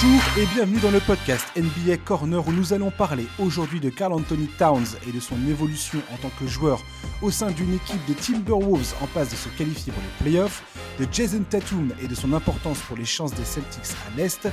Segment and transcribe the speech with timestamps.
[0.00, 4.12] Bonjour et bienvenue dans le podcast NBA Corner où nous allons parler aujourd'hui de Carl
[4.12, 6.80] Anthony Towns et de son évolution en tant que joueur
[7.20, 10.62] au sein d'une équipe des Timberwolves en passe de se qualifier pour les playoffs,
[11.00, 14.46] de Jason Tatum et de son importance pour les chances des Celtics à l'Est,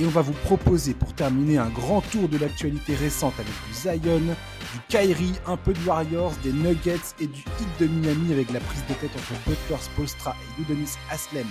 [0.00, 3.74] et on va vous proposer pour terminer un grand tour de l'actualité récente avec du
[3.74, 8.50] Zion, du Kyrie, un peu de Warriors, des Nuggets et du Heat de Miami avec
[8.52, 11.46] la prise de tête entre Butler, Spolstra et Udonis Aslem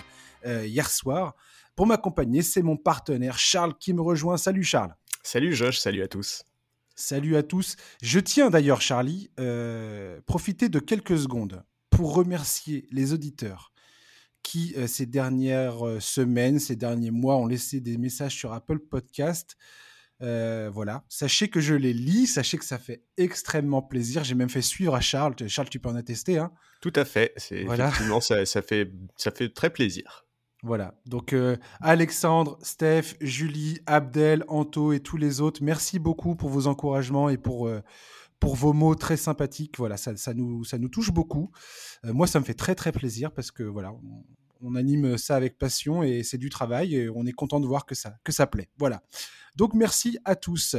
[0.45, 1.33] euh, hier soir.
[1.77, 4.37] Pour m'accompagner, c'est mon partenaire Charles qui me rejoint.
[4.37, 4.95] Salut Charles.
[5.21, 6.43] Salut Josh, salut à tous.
[6.95, 7.75] Salut à tous.
[8.01, 13.73] Je tiens d'ailleurs, Charlie, euh, profiter de quelques secondes pour remercier les auditeurs
[14.41, 18.79] qui, euh, ces dernières euh, semaines, ces derniers mois, ont laissé des messages sur Apple
[18.79, 19.55] Podcast.
[20.19, 24.23] voilà, sachez que je les lis, sachez que ça fait extrêmement plaisir.
[24.23, 25.35] J'ai même fait suivre à Charles.
[25.47, 27.33] Charles, tu peux en attester, hein Tout à fait.
[27.37, 30.26] C'est effectivement ça, ça, fait ça fait très plaisir.
[30.63, 36.49] Voilà, donc euh, Alexandre, Steph, Julie, Abdel, Anto et tous les autres, merci beaucoup pour
[36.49, 37.83] vos encouragements et pour, euh,
[38.39, 39.77] pour vos mots très sympathiques.
[39.77, 41.51] Voilà, ça, nous, ça nous touche beaucoup.
[42.05, 43.93] Euh, moi, ça me fait très très plaisir parce que voilà,
[44.61, 47.85] on, anime ça avec passion et c'est du travail et on est content de voir
[47.85, 48.69] que ça, que ça plaît.
[48.79, 49.03] Voilà,
[49.55, 50.75] donc merci à tous.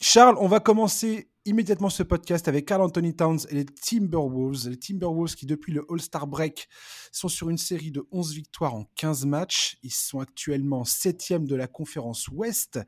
[0.00, 4.68] Charles, on va commencer immédiatement ce podcast avec Carl Anthony Towns et les Timberwolves.
[4.68, 6.68] Les Timberwolves qui, depuis le All-Star Break,
[7.10, 9.76] sont sur une série de 11 victoires en 15 matchs.
[9.82, 12.78] Ils sont actuellement 7 de la conférence Ouest.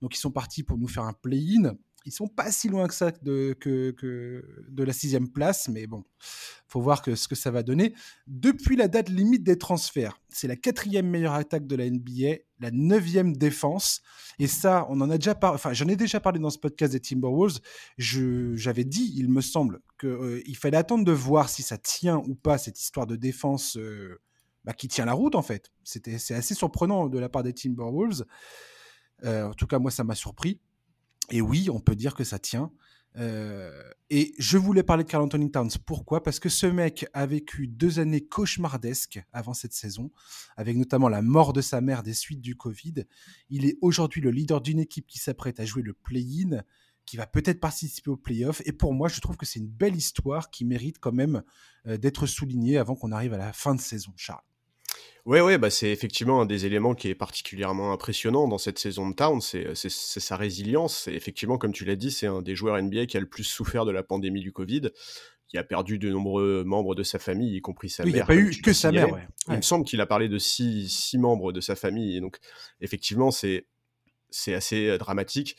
[0.00, 1.76] Donc, ils sont partis pour nous faire un play-in.
[2.08, 3.54] Ils sont pas si loin que ça de,
[4.78, 6.04] la sixième place, mais bon,
[6.66, 7.92] faut voir ce que ça va donner.
[8.26, 12.70] Depuis la date limite des transferts, c'est la quatrième meilleure attaque de la NBA, la
[12.70, 14.00] neuvième défense,
[14.38, 15.56] et ça, on en a déjà parlé.
[15.56, 17.58] Enfin, j'en ai déjà parlé dans ce podcast des Timberwolves.
[17.98, 22.34] J'avais dit, il me semble, qu'il euh, fallait attendre de voir si ça tient ou
[22.34, 23.76] pas cette histoire de défense.
[23.76, 24.18] Euh,
[24.64, 25.70] bah, qui tient la route en fait.
[25.84, 28.24] C'est assez surprenant de la part des Timberwolves.
[29.24, 30.60] Euh, en tout cas, moi, ça m'a surpris.
[31.30, 32.72] Et oui, on peut dire que ça tient.
[33.16, 35.70] Euh, et je voulais parler de Carl Anthony Towns.
[35.84, 36.22] Pourquoi?
[36.22, 40.10] Parce que ce mec a vécu deux années cauchemardesques avant cette saison,
[40.56, 43.04] avec notamment la mort de sa mère des suites du Covid.
[43.50, 46.62] Il est aujourd'hui le leader d'une équipe qui s'apprête à jouer le play-in,
[47.06, 48.62] qui va peut-être participer au play-off.
[48.66, 51.42] Et pour moi, je trouve que c'est une belle histoire qui mérite quand même
[51.86, 54.47] euh, d'être soulignée avant qu'on arrive à la fin de saison, Charles.
[55.28, 59.10] Ouais, ouais, bah c'est effectivement un des éléments qui est particulièrement impressionnant dans cette saison
[59.10, 61.06] de Town, c'est sa résilience.
[61.06, 63.44] Et effectivement, comme tu l'as dit, c'est un des joueurs NBA qui a le plus
[63.44, 64.88] souffert de la pandémie du Covid,
[65.46, 68.10] qui a perdu de nombreux membres de sa famille, y compris sa mère.
[68.10, 69.08] Il n'y a pas eu que sa mère.
[69.48, 72.16] Il me semble qu'il a parlé de six, six, membres de sa famille.
[72.16, 72.38] Et donc,
[72.80, 73.66] effectivement, c'est
[74.46, 75.58] assez euh, dramatique.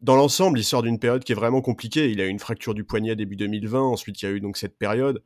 [0.00, 2.08] Dans l'ensemble, il sort d'une période qui est vraiment compliquée.
[2.08, 3.80] Il a eu une fracture du poignet début 2020.
[3.80, 5.24] Ensuite, il y a eu donc cette période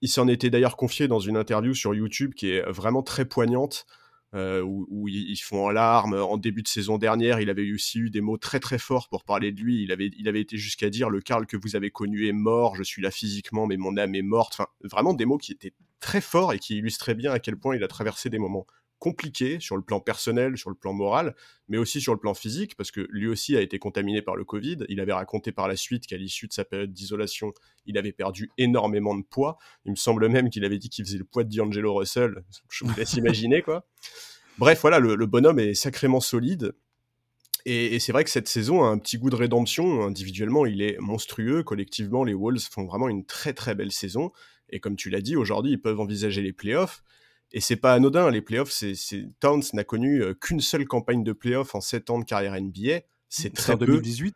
[0.00, 3.86] il s'en était d'ailleurs confié dans une interview sur YouTube qui est vraiment très poignante,
[4.34, 6.14] euh, où, ils font en larmes.
[6.14, 9.24] En début de saison dernière, il avait aussi eu des mots très très forts pour
[9.24, 9.82] parler de lui.
[9.82, 12.74] Il avait, il avait été jusqu'à dire le Karl que vous avez connu est mort,
[12.74, 14.54] je suis là physiquement, mais mon âme est morte.
[14.54, 17.76] Enfin, vraiment des mots qui étaient très forts et qui illustraient bien à quel point
[17.76, 18.66] il a traversé des moments
[18.98, 21.34] compliqué sur le plan personnel, sur le plan moral,
[21.68, 24.44] mais aussi sur le plan physique, parce que lui aussi a été contaminé par le
[24.44, 24.78] Covid.
[24.88, 27.52] Il avait raconté par la suite qu'à l'issue de sa période d'isolation,
[27.86, 29.58] il avait perdu énormément de poids.
[29.84, 32.44] Il me semble même qu'il avait dit qu'il faisait le poids de D'Angelo Russell.
[32.70, 33.86] Je vous laisse imaginer, quoi.
[34.58, 36.74] Bref, voilà, le, bonhomme est sacrément solide.
[37.66, 40.02] Et, c'est vrai que cette saison a un petit goût de rédemption.
[40.02, 41.62] Individuellement, il est monstrueux.
[41.62, 44.30] Collectivement, les Wolves font vraiment une très très belle saison.
[44.70, 47.02] Et comme tu l'as dit, aujourd'hui, ils peuvent envisager les playoffs.
[47.54, 48.96] Et c'est pas anodin, les playoffs, c'est,
[49.38, 53.02] Towns n'a connu euh, qu'une seule campagne de playoffs en 7 ans de carrière NBA.
[53.28, 54.34] C'est très en 2018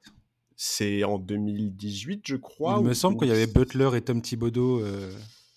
[0.55, 2.77] C'est en 2018, je crois.
[2.79, 5.13] Il me semble qu'il y avait Butler et Tom Thibodeau euh,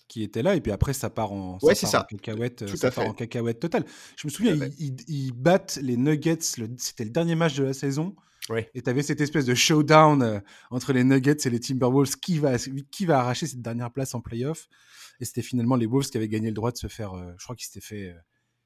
[0.08, 2.04] qui étaient là, et puis après, ça part en, ouais, c'est ça.
[2.10, 3.84] cacahuète, ça part en cacahuète totale.
[4.16, 8.16] Je me souviens, ils, battent les Nuggets, c'était le dernier match de la saison.
[8.74, 12.16] Et tu avais cette espèce de showdown euh, entre les Nuggets et les Timberwolves.
[12.16, 12.56] Qui va,
[12.90, 14.68] qui va arracher cette dernière place en playoff?
[15.20, 17.44] Et c'était finalement les Wolves qui avaient gagné le droit de se faire, euh, je
[17.44, 18.18] crois qu'ils s'étaient fait euh,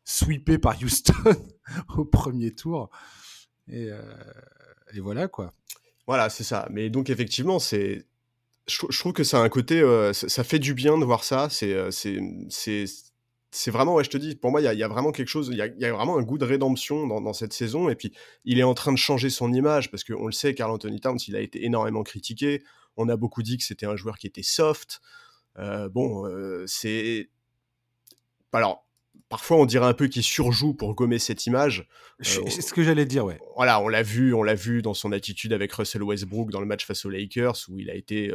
[0.04, 1.12] sweeper par Houston
[1.96, 2.90] au premier tour.
[3.68, 3.90] Et,
[4.94, 5.52] et, voilà quoi.
[6.06, 6.68] Voilà, c'est ça.
[6.70, 8.06] Mais donc effectivement, c'est,
[8.68, 9.82] je, trouve que ça a un côté,
[10.12, 11.48] ça, fait du bien de voir ça.
[11.50, 12.86] C'est, c'est,
[13.56, 15.28] c'est, c'est vraiment, ouais, je te dis, pour moi, il y, y, a vraiment quelque
[15.28, 17.88] chose, il y a, y a, vraiment un goût de rédemption dans, dans, cette saison.
[17.88, 18.12] Et puis,
[18.44, 21.18] il est en train de changer son image parce qu'on le sait, Carl Anthony Towns,
[21.28, 22.62] il a été énormément critiqué.
[22.96, 25.00] On a beaucoup dit que c'était un joueur qui était soft.
[25.58, 27.30] Euh, bon, euh, c'est.
[28.52, 28.86] Alors,
[29.28, 31.86] parfois on dirait un peu qu'il surjoue pour gommer cette image.
[32.20, 33.38] c'est euh, ce que j'allais dire, ouais.
[33.54, 36.66] Voilà, on l'a vu, on l'a vu dans son attitude avec Russell Westbrook dans le
[36.66, 38.32] match face aux Lakers où il a été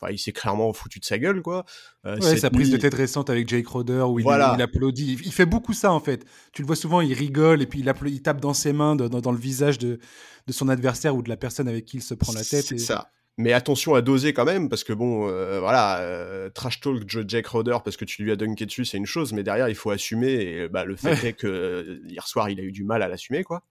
[0.00, 1.64] Enfin, il s'est clairement foutu de sa gueule, quoi.
[2.06, 5.18] Euh, ouais, sa prise de tête récente avec Jake Roder où il, applaudit.
[5.24, 6.24] Il fait beaucoup ça, en fait.
[6.52, 9.32] Tu le vois souvent, il rigole et puis il, il tape dans ses mains, dans,
[9.32, 9.98] le visage de,
[10.46, 12.64] de, son adversaire ou de la personne avec qui il se prend la tête.
[12.64, 13.10] C'est ça.
[13.36, 17.46] Mais attention à doser quand même, parce que bon, euh, voilà, euh, trash talk Jake
[17.46, 19.90] Roder parce que tu lui as dunké dessus, c'est une chose, mais derrière, il faut
[19.90, 20.32] assumer.
[20.32, 23.44] Et bah, le fait est que hier soir, il a eu du mal à l'assumer,
[23.44, 23.62] quoi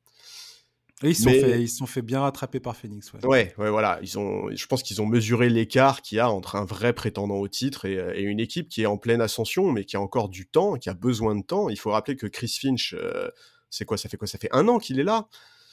[1.04, 3.14] ils se sont, sont fait bien rattraper par Phoenix.
[3.14, 4.00] Ouais, ouais, ouais voilà.
[4.02, 7.38] Ils ont, je pense qu'ils ont mesuré l'écart qu'il y a entre un vrai prétendant
[7.38, 10.48] au titre et, une équipe qui est en pleine ascension, mais qui a encore du
[10.48, 11.70] temps, qui a besoin de temps.
[11.70, 13.30] Il faut rappeler que Chris Finch, euh,
[13.70, 14.28] c'est quoi Ça fait quoi?
[14.28, 15.28] Ça fait un an qu'il est là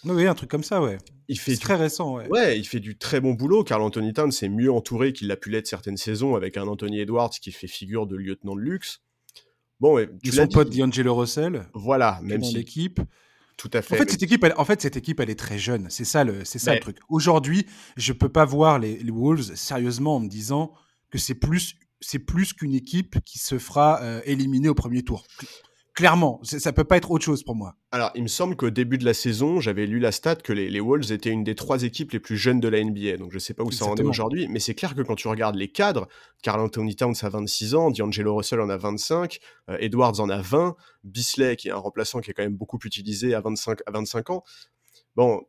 [0.04, 0.98] oui, un truc comme ça, ouais.
[1.28, 2.28] Il fait très récent, ouais.
[2.28, 3.64] Ouais, il fait du très bon boulot.
[3.64, 7.00] Carl Anthony Towns c'est mieux entouré qu'il l'a pu l'être certaines saisons avec un Anthony
[7.00, 9.00] Edwards qui fait figure de lieutenant de luxe.
[9.80, 11.66] Bon, et tu son pote D'Angelo Russell.
[11.74, 13.00] Voilà, même si l'équipe.
[13.56, 13.94] Tout à fait.
[13.94, 15.86] En fait, cette équipe, elle, en fait, cette équipe, elle est très jeune.
[15.88, 16.98] C'est ça le, c'est ça le truc.
[17.08, 17.66] Aujourd'hui,
[17.96, 20.74] je peux pas voir les, Wolves sérieusement en me disant
[21.10, 25.24] que c'est plus, c'est plus qu'une équipe qui se fera euh, éliminer au premier tour.
[25.96, 27.74] Clairement, ça peut pas être autre chose pour moi.
[27.90, 30.78] Alors, il me semble qu'au début de la saison, j'avais lu la stat que les,
[30.78, 33.16] Wolves étaient une des trois équipes les plus jeunes de la NBA.
[33.16, 35.26] Donc, je sais pas où ça en est aujourd'hui, mais c'est clair que quand tu
[35.26, 36.06] regardes les cadres,
[36.42, 39.38] Carl Anthony Towns a 26 ans, D'Angelo Russell en a 25,
[39.70, 42.78] euh, Edwards en a 20, Bisley, qui est un remplaçant qui est quand même beaucoup
[42.84, 44.44] utilisé, à 25, à 25 ans.
[45.16, 45.40] Bon,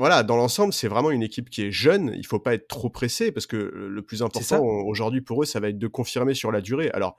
[0.00, 2.12] voilà, dans l'ensemble, c'est vraiment une équipe qui est jeune.
[2.16, 5.60] Il faut pas être trop pressé parce que le plus important aujourd'hui pour eux, ça
[5.60, 6.90] va être de confirmer sur la durée.
[6.90, 7.16] Alors,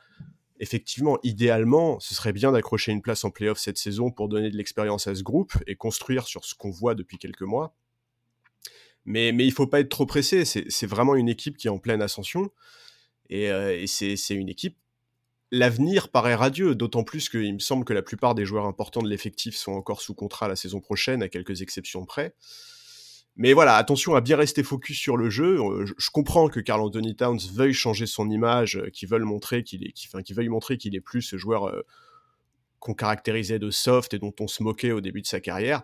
[0.60, 4.58] effectivement, idéalement, ce serait bien d'accrocher une place en playoff cette saison pour donner de
[4.58, 7.74] l'expérience à ce groupe et construire sur ce qu'on voit depuis quelques mois.
[9.06, 10.46] Mais, mais il faut pas être trop pressé.
[10.46, 12.52] C'est vraiment une équipe qui est en pleine ascension.
[13.30, 14.78] Et, euh, c'est une équipe.
[15.52, 19.10] L'avenir paraît radieux, d'autant plus qu'il me semble que la plupart des joueurs importants de
[19.10, 22.36] l'effectif sont encore sous contrat la saison prochaine, à quelques exceptions près.
[23.40, 25.62] Mais voilà, attention à bien rester focus sur le jeu.
[25.62, 29.64] Euh, je, comprends que Carl Anthony Towns veuille changer son image, euh, qu'il veuille montrer
[29.64, 31.82] qu'il est, plus ce joueur euh,
[32.80, 35.84] qu'on caractérisait de soft et dont on se moquait au début de sa carrière.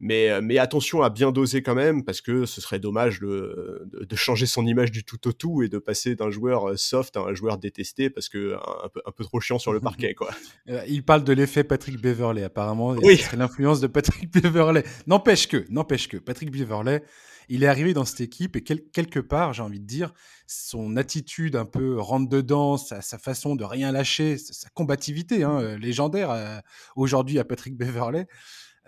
[0.00, 3.88] Mais, euh, mais attention à bien doser quand même, parce que ce serait dommage de,
[3.92, 7.16] de, changer son image du tout au tout et de passer d'un joueur euh, soft
[7.16, 10.14] à un joueur détesté, parce que un, peu, un peu trop chiant sur le parquet.
[10.14, 10.30] Quoi.
[10.68, 12.90] Euh, il parle de l'effet Patrick Beverley, apparemment.
[12.90, 13.20] Oui.
[13.36, 14.84] L'influence de Patrick Beverley.
[15.08, 17.02] N'empêche que, n'empêche que, Patrick Beverley,
[17.48, 20.12] il est arrivé dans cette équipe et quelque part, j'ai envie de dire,
[20.46, 25.76] son attitude un peu rentre dedans, sa, sa façon de rien lâcher, sa, combativité hein,
[25.78, 26.62] légendaire
[26.94, 28.26] aujourd'hui à Patrick Beverley.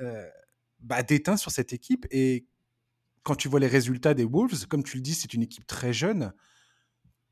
[0.01, 0.27] Euh,
[0.81, 2.06] bah, d'éteint sur cette équipe.
[2.11, 2.47] Et
[3.23, 5.93] quand tu vois les résultats des Wolves, comme tu le dis, c'est une équipe très
[5.93, 6.32] jeune.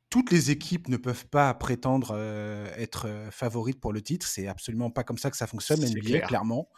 [0.09, 4.27] Toutes les équipes ne peuvent pas prétendre euh, être euh, favorites pour le titre.
[4.27, 6.69] C'est absolument pas comme ça que ça fonctionne, NBA, clairement.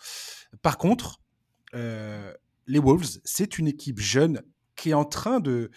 [0.61, 1.21] Par contre,
[1.73, 2.33] euh,
[2.67, 4.41] les Wolves, c'est une équipe jeune
[4.75, 5.71] qui est en train de,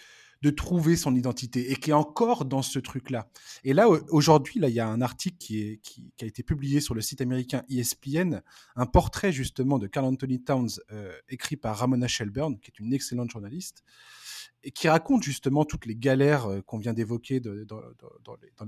[0.45, 3.27] de trouver son identité et qui est encore dans ce truc-là.
[3.63, 5.81] Et là, aujourd'hui, là, il y a un article qui,
[6.21, 8.43] a été publié sur le site américain ESPN,
[8.75, 12.93] un portrait justement de Carl Anthony Towns euh, écrit par Ramona Shelburne, qui est une
[12.93, 13.83] excellente journaliste,
[14.63, 17.55] et qui raconte justement toutes les galères euh, qu'on vient d'évoquer dans,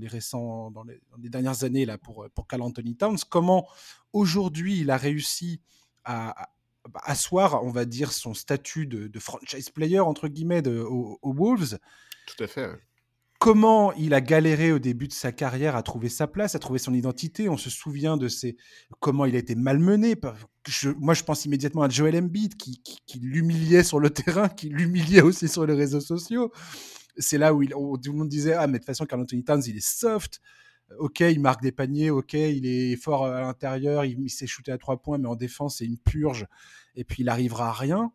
[0.00, 3.68] les, récents, dans les, dernières années là pour, pour Carl Anthony Towns, comment
[4.12, 5.60] aujourd'hui il a réussi
[6.04, 6.48] à,
[7.02, 11.78] asseoir, on va dire, son statut de, franchise player, entre guillemets, de, aux, Wolves.
[12.26, 12.70] Tout à fait.
[13.38, 16.80] Comment il a galéré au début de sa carrière à trouver sa place, à trouver
[16.80, 17.48] son identité?
[17.48, 18.56] On se souvient de ses...
[18.98, 20.16] comment il a été malmené.
[20.98, 25.22] moi, je pense immédiatement à Joel Embiid qui, qui, l'humiliait sur le terrain, qui l'humiliait
[25.22, 26.52] aussi sur les réseaux sociaux.
[27.16, 29.44] C'est là où, il, tout le monde disait Ah, mais de toute façon, Carl Anthony
[29.44, 30.40] Towns, il est soft
[30.98, 34.72] ok, il marque des paniers, ok, il est fort à l'intérieur, il, il s'est shooté
[34.72, 36.46] à trois points, mais en défense, c'est une purge,
[36.96, 38.12] et puis il arrivera à rien.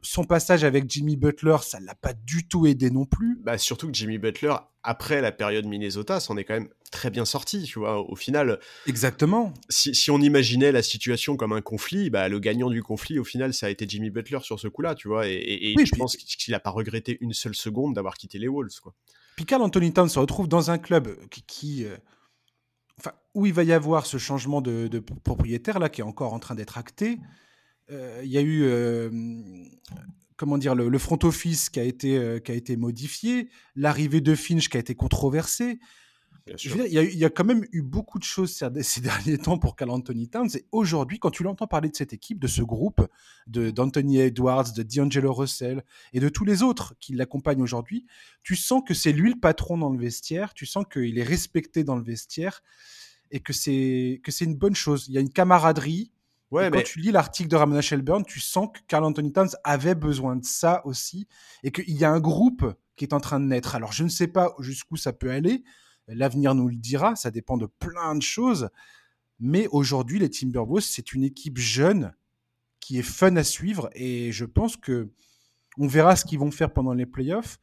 [0.00, 3.38] son passage avec Jimmy Butler, ça l'a pas du tout aidé non plus.
[3.42, 7.24] Bah, surtout que Jimmy Butler, après la période Minnesota, s'en est quand même très bien
[7.24, 8.60] sorti, tu vois, au final.
[8.86, 9.52] Exactement.
[9.68, 13.52] Si, on imaginait la situation comme un conflit, bah, le gagnant du conflit, au final,
[13.52, 16.60] ça a été Jimmy Butler sur ce coup-là, tu vois, et, je pense qu'il n'a
[16.60, 18.94] pas regretté une seule seconde d'avoir quitté les Wolves, quoi.
[19.36, 21.96] Puis Carl Anthony Towns se retrouve dans un club qui, euh,
[22.98, 24.88] enfin, où il va y avoir ce changement de,
[25.24, 27.18] propriétaire là qui est encore en train d'être acté.
[27.90, 29.10] Euh, il y a eu euh,
[30.36, 34.68] comment dire le, front office qui a été qui a été modifié, l'arrivée de Finch
[34.68, 35.80] qui a été controversée
[36.46, 40.28] il y, a quand même eu beaucoup de choses ces, derniers temps pour Carl Anthony
[40.28, 40.50] Towns.
[40.54, 43.06] Et aujourd'hui, quand tu l'entends parler de cette équipe, de ce groupe,
[43.46, 45.82] d'Anthony Edwards, de D'Angelo Russell
[46.12, 48.06] et de tous les autres qui l'accompagnent aujourd'hui,
[48.42, 50.52] tu sens que c'est lui le patron dans le vestiaire.
[50.52, 52.62] Tu sens qu'il est respecté dans le vestiaire
[53.30, 55.06] et que c'est que c'est une bonne chose.
[55.08, 56.12] Il y a une camaraderie.
[56.50, 56.78] Ouais, mais...
[56.78, 60.36] Quand tu lis l'article de Ramona Shelburne, tu sens que Carl Anthony Towns avait besoin
[60.36, 61.26] de ça aussi
[61.62, 62.64] et qu'il y a un groupe
[62.96, 63.74] qui est en train de naître.
[63.74, 65.64] Alors, je ne sais pas jusqu'où ça peut aller.
[66.08, 67.16] L'avenir nous le dira.
[67.16, 68.68] Ça dépend de plein de choses.
[69.40, 72.14] Mais aujourd'hui, les Timberwolves, c'est une équipe jeune
[72.80, 73.90] qui est fun à suivre.
[73.94, 75.10] Et je pense que
[75.78, 77.58] on verra ce qu'ils vont faire pendant les playoffs.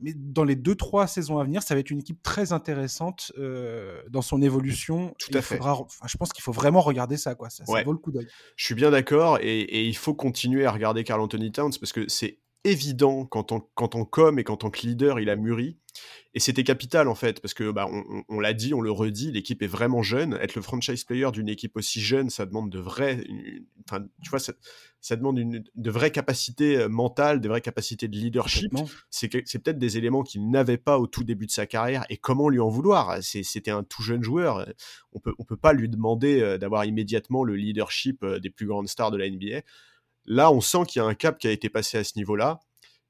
[0.00, 3.30] Mais dans les deux, trois saisons à venir, ça va être une équipe très intéressante
[3.38, 5.14] euh, dans son évolution.
[5.20, 5.56] Tout à fait.
[5.56, 7.36] je pense qu'il faut vraiment regarder ça.
[7.36, 7.48] Quoi.
[7.48, 8.26] Ça, vaut le coup d'œil.
[8.56, 9.38] Je suis bien d'accord.
[9.40, 13.52] Et, et, il faut continuer à regarder Carl Anthony Towns parce que c'est évident quand
[13.52, 15.78] on, quand on com et qu'en tant que leader, il a mûri.
[16.34, 17.88] Et c'était capital en fait, parce que bah,
[18.28, 20.34] on, l'a dit, on le redit, l'équipe est vraiment jeune.
[20.34, 23.24] Être le franchise player d'une équipe aussi jeune, ça demande de vraies,
[23.88, 28.16] enfin, tu vois, ça, demande une, de vraies capacités euh, mentales, de vraies capacités de
[28.16, 28.72] leadership.
[29.10, 32.04] C'est peut-être des éléments qu'il n'avait pas au tout début de sa carrière.
[32.08, 33.18] Et comment lui en vouloir?
[33.22, 34.66] C'était un tout jeune joueur.
[35.12, 38.66] On peut, on peut pas lui demander euh, d'avoir immédiatement le leadership euh, des plus
[38.66, 39.62] grandes stars de la NBA.
[40.26, 42.60] Là, on sent qu'il y a un cap qui a été passé à ce niveau-là.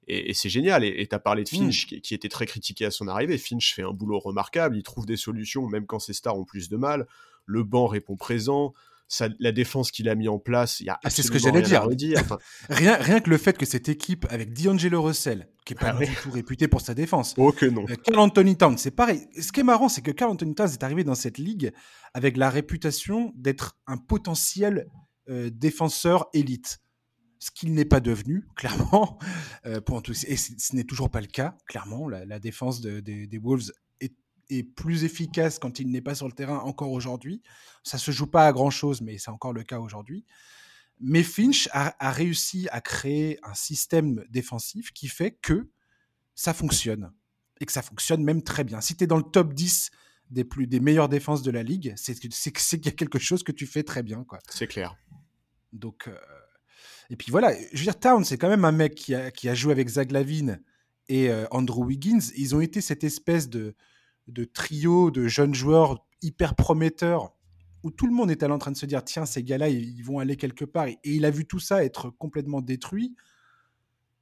[0.07, 0.85] Et, c'est génial.
[0.85, 1.59] Et tu as parlé de mmh.
[1.59, 3.39] Finch, qui, était très critiqué à son arrivée.
[3.39, 4.77] Finch fait un boulot remarquable.
[4.77, 7.07] Il trouve des solutions, même quand ses stars ont plus de mal.
[7.47, 8.75] Le banc répond présent.
[9.39, 11.63] la défense qu'il a mis en place, il y a ah, c'est ce que j'allais
[11.63, 11.87] dire.
[12.69, 16.05] rien, rien que le fait que cette équipe avec D'Angelo Russell, qui est pas ah
[16.05, 17.87] du tout réputé pour sa défense, oh que non.
[17.89, 19.27] Euh, Carl Anthony Towns, c'est pareil.
[19.41, 21.73] Ce qui est marrant, c'est que Carl Anthony Towns est arrivé dans cette ligue
[22.13, 24.87] avec la réputation d'être un potentiel
[25.31, 26.81] euh, défenseur élite
[27.39, 29.19] ce qu'il n'est pas devenu, clairement.
[29.67, 32.09] Euh, pour et ce n'est toujours pas le cas, clairement.
[32.09, 36.93] La, défense des Wolves est, plus efficace quand il n'est pas sur le terrain encore
[36.93, 37.43] aujourd'hui.
[37.83, 40.25] Ça se joue pas à grand-chose, mais c'est encore le cas aujourd'hui.
[41.01, 45.69] Mais Finch a, réussi à créer un système défensif qui fait que
[46.35, 47.13] ça fonctionne.
[47.61, 48.81] Et que ça fonctionne même très bien.
[48.81, 49.91] Si tu es dans le top 10
[50.31, 53.53] des, plus, des meilleures défenses de la ligue, c'est qu'il y a quelque chose que
[53.53, 54.25] tu fais très bien.
[54.49, 54.97] C'est clair.
[55.73, 56.17] Donc, euh,
[57.11, 59.73] et puis voilà, je veux dire, Town, c'est quand même un mec qui a, joué
[59.73, 60.61] avec Zach Lavine
[61.09, 62.21] et euh, Andrew Wiggins.
[62.37, 63.75] Ils ont été cette espèce de,
[64.53, 67.35] trio de jeunes joueurs hyper prometteurs
[67.83, 70.19] où tout le monde était en train de se dire tiens, ces gars-là, ils, vont
[70.19, 70.87] aller quelque part.
[70.87, 73.15] Et, il a vu tout ça être complètement détruit.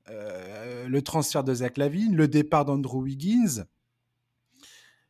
[0.09, 3.65] Euh, le transfert de Zach Lavine, le départ d'Andrew Wiggins.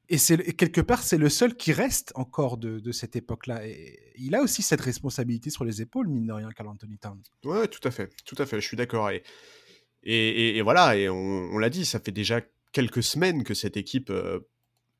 [0.09, 3.67] Et c'est quelque part, c'est le seul qui reste encore de, cette époque-là.
[3.67, 7.23] Et il a aussi cette responsabilité sur les épaules, mine de rien, Carl Anthony Towns.
[7.45, 8.61] Ouais, tout à fait, tout à fait.
[8.61, 9.11] Je suis d'accord.
[9.11, 9.23] Et,
[10.05, 12.41] et, voilà, et on, l'a dit, ça fait déjà
[12.73, 14.41] quelques semaines que cette équipe euh,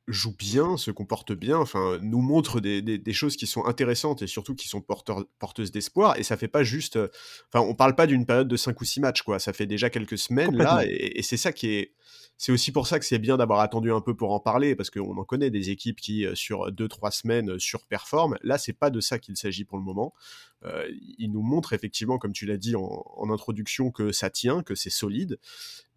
[0.07, 4.55] joue bien, se comporte bien, enfin, nous montre des, choses qui sont intéressantes et surtout
[4.55, 6.17] qui sont porteur, porteuses d'espoir.
[6.17, 6.97] Et ça fait pas juste.
[6.97, 7.07] Euh,
[7.47, 9.39] enfin, on parle pas d'une période de 5 ou 6 matchs, quoi.
[9.39, 10.83] Ça fait déjà quelques semaines là.
[10.85, 11.93] Et, c'est ça qui est.
[12.37, 14.89] C'est aussi pour ça que c'est bien d'avoir attendu un peu pour en parler, parce
[14.89, 18.37] qu'on en connaît des équipes qui, euh, sur 2-3 semaines, euh, surperforment.
[18.41, 20.13] Là, c'est pas de ça qu'il s'agit pour le moment.
[21.19, 24.89] il nous montre effectivement, comme tu l'as dit en, introduction, que ça tient, que c'est
[24.89, 25.37] solide.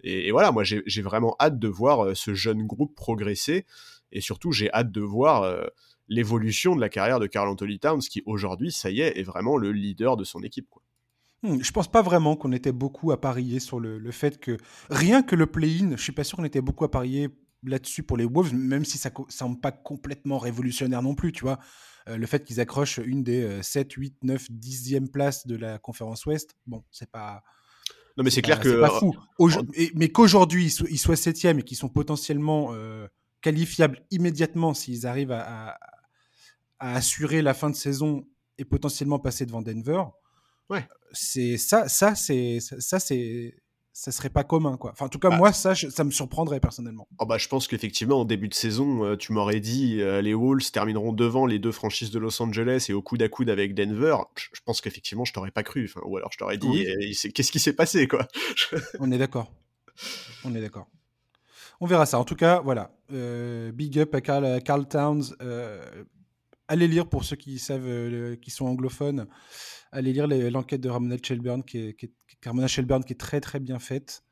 [0.03, 3.65] Et, et, voilà, moi j'ai vraiment hâte de voir ce jeune groupe progresser.
[4.13, 5.65] Et surtout, j'ai hâte de voir euh,
[6.09, 9.57] l'évolution de la carrière de Carl Anthony Towns, qui aujourd'hui, ça y est, est vraiment
[9.57, 10.69] le leader de son équipe.
[10.71, 10.83] Quoi.
[11.43, 14.57] Hmm, je pense pas vraiment qu'on était beaucoup à parier sur le, fait que
[14.91, 17.29] rien que le play-in, je suis pas sûr qu'on était beaucoup à parier
[17.63, 21.59] là-dessus pour les Wolves, même si ça semble pas complètement révolutionnaire non plus, tu vois.
[22.09, 26.25] Euh, le fait qu'ils accrochent une des 7, 8, 9, 10e places de la conférence
[26.27, 27.43] Ouest, bon, c'est pas.
[28.17, 28.71] Non, mais c'est clair que.
[28.71, 29.15] C'est pas fou.
[29.95, 33.09] mais qu'aujourd'hui, ils soient 7e et qu'ils sont potentiellement euh,
[33.41, 35.79] qualifiables immédiatement s'ils arrivent à,
[36.79, 38.27] assurer la fin de saison
[38.59, 40.03] et potentiellement passer devant Denver.
[40.69, 40.87] Ouais.
[41.13, 43.55] C'est ça, ça c'est ça c'est
[43.95, 44.91] ça serait pas commun quoi.
[44.93, 47.09] Enfin en tout cas bah moi ça ça me surprendrait personnellement.
[47.19, 50.35] Oh bah je pense qu'effectivement en début de saison euh, tu m'aurais dit euh, les
[50.35, 53.75] Wolves termineront devant les deux franchises de Los Angeles et au coude à coude avec
[53.75, 54.17] Denver.
[54.37, 55.89] Je, pense qu'effectivement je t'aurais pas cru.
[55.89, 58.29] Enfin, ou alors je t'aurais dit eh, qu'est-ce qui s'est passé quoi?
[59.01, 59.51] On est d'accord.
[60.45, 60.89] On est d'accord.
[61.81, 62.19] On verra ça.
[62.19, 62.91] En tout cas, voilà.
[63.13, 65.35] Euh, big up à Carl, Towns.
[65.43, 66.05] Euh,
[66.69, 69.27] allez lire pour ceux qui savent, euh, qui sont anglophones.
[69.93, 72.09] Allez lire l'enquête de Ramona Shelburne, qui est, qui
[72.69, 74.23] Shelburne, qui est très très bien faite.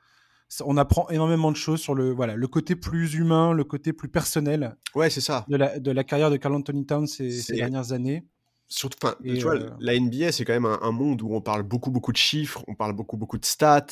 [0.64, 4.08] On apprend énormément de choses sur le, voilà, le côté plus humain, le côté plus
[4.08, 4.76] personnel.
[4.94, 5.44] Ouais, c'est ça.
[5.48, 8.24] De la, de la, carrière de Carl Anthony Towns ces, ces dernières années
[8.68, 12.12] surtout, tu vois, la NBA, c'est quand même un, monde où on parle beaucoup, beaucoup
[12.12, 13.86] de chiffres, on parle beaucoup, beaucoup de stats.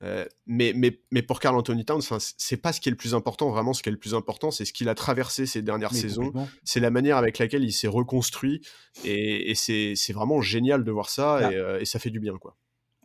[0.00, 2.02] Mais, mais, mais pour Carl Anthony Towns,
[2.36, 3.50] c'est pas ce qui est le plus important.
[3.50, 6.32] Vraiment, ce qui est le plus important, c'est ce qu'il a traversé ces dernières saisons.
[6.64, 8.60] C'est la manière avec laquelle il s'est reconstruit.
[9.04, 11.40] Et, et c'est vraiment génial de voir ça.
[11.40, 12.56] Bah et, et, ça fait du bien, quoi.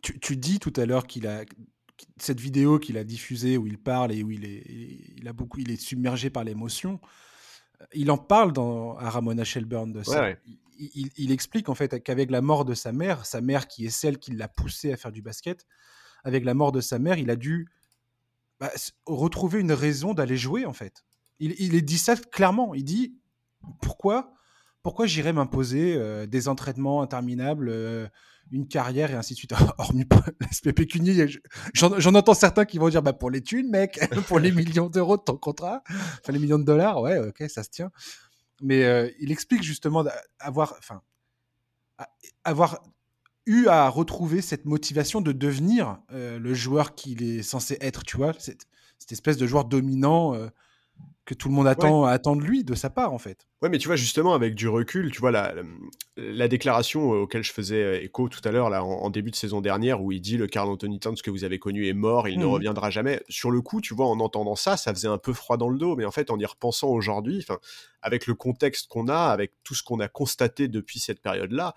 [0.02, 1.44] Tu, tu dis tout à l'heure qu'il a
[2.18, 4.64] cette vidéo qu'il a diffusée où il parle et où il est,
[5.16, 7.00] il a beaucoup, il est submergé par l'émotion.
[7.94, 10.34] Il en parle dans, à Ramona Shelburne de ça
[10.78, 14.18] il, explique en fait qu'avec la mort de sa mère, sa mère qui est celle
[14.18, 15.66] qui l'a poussé à faire du basket,
[16.24, 17.68] avec la mort de sa mère, il a dû
[18.60, 18.70] bah,
[19.06, 21.04] retrouver une raison d'aller jouer en fait.
[21.40, 22.74] Il, il dit ça clairement.
[22.74, 23.16] Il dit
[23.80, 24.32] pourquoi,
[24.82, 28.10] pourquoi j'irais m'imposer des entraînements interminables,
[28.50, 29.52] une carrière et ainsi de suite?
[29.78, 30.04] Hormis
[30.40, 31.26] l'aspect pécunier,
[31.74, 35.16] j'en entends certains qui vont dire bah, pour les thunes, mec, pour les millions d'euros
[35.16, 37.90] de ton contrat, enfin les millions de dollars, ouais, ok, ça se tient.
[38.60, 40.04] Mais il explique justement
[40.38, 40.78] avoir,
[42.44, 42.80] avoir
[43.46, 48.32] eu à retrouver cette motivation de devenir le joueur qu'il est censé être, tu vois,
[48.38, 48.66] cette,
[48.98, 50.34] cette espèce de joueur dominant
[51.24, 53.46] que tout le monde attend, attend de lui, de sa part, en fait.
[53.62, 55.54] Ouais, mais tu vois, justement, avec du recul, tu vois, la,
[56.16, 59.60] la, déclaration auquel je faisais euh, écho tout à l'heure, là, en, début de saison
[59.60, 62.40] dernière, où il dit le Carl Anthony Towns que vous avez connu est mort, il
[62.40, 62.48] ne mmh.
[62.48, 63.22] reviendra jamais.
[63.28, 65.78] Sur le coup, tu vois, en entendant ça, ça faisait un peu froid dans le
[65.78, 67.46] dos, mais en fait, en y repensant aujourd'hui,
[68.02, 71.74] avec le contexte qu'on a, avec tout ce qu'on a constaté depuis cette période-là,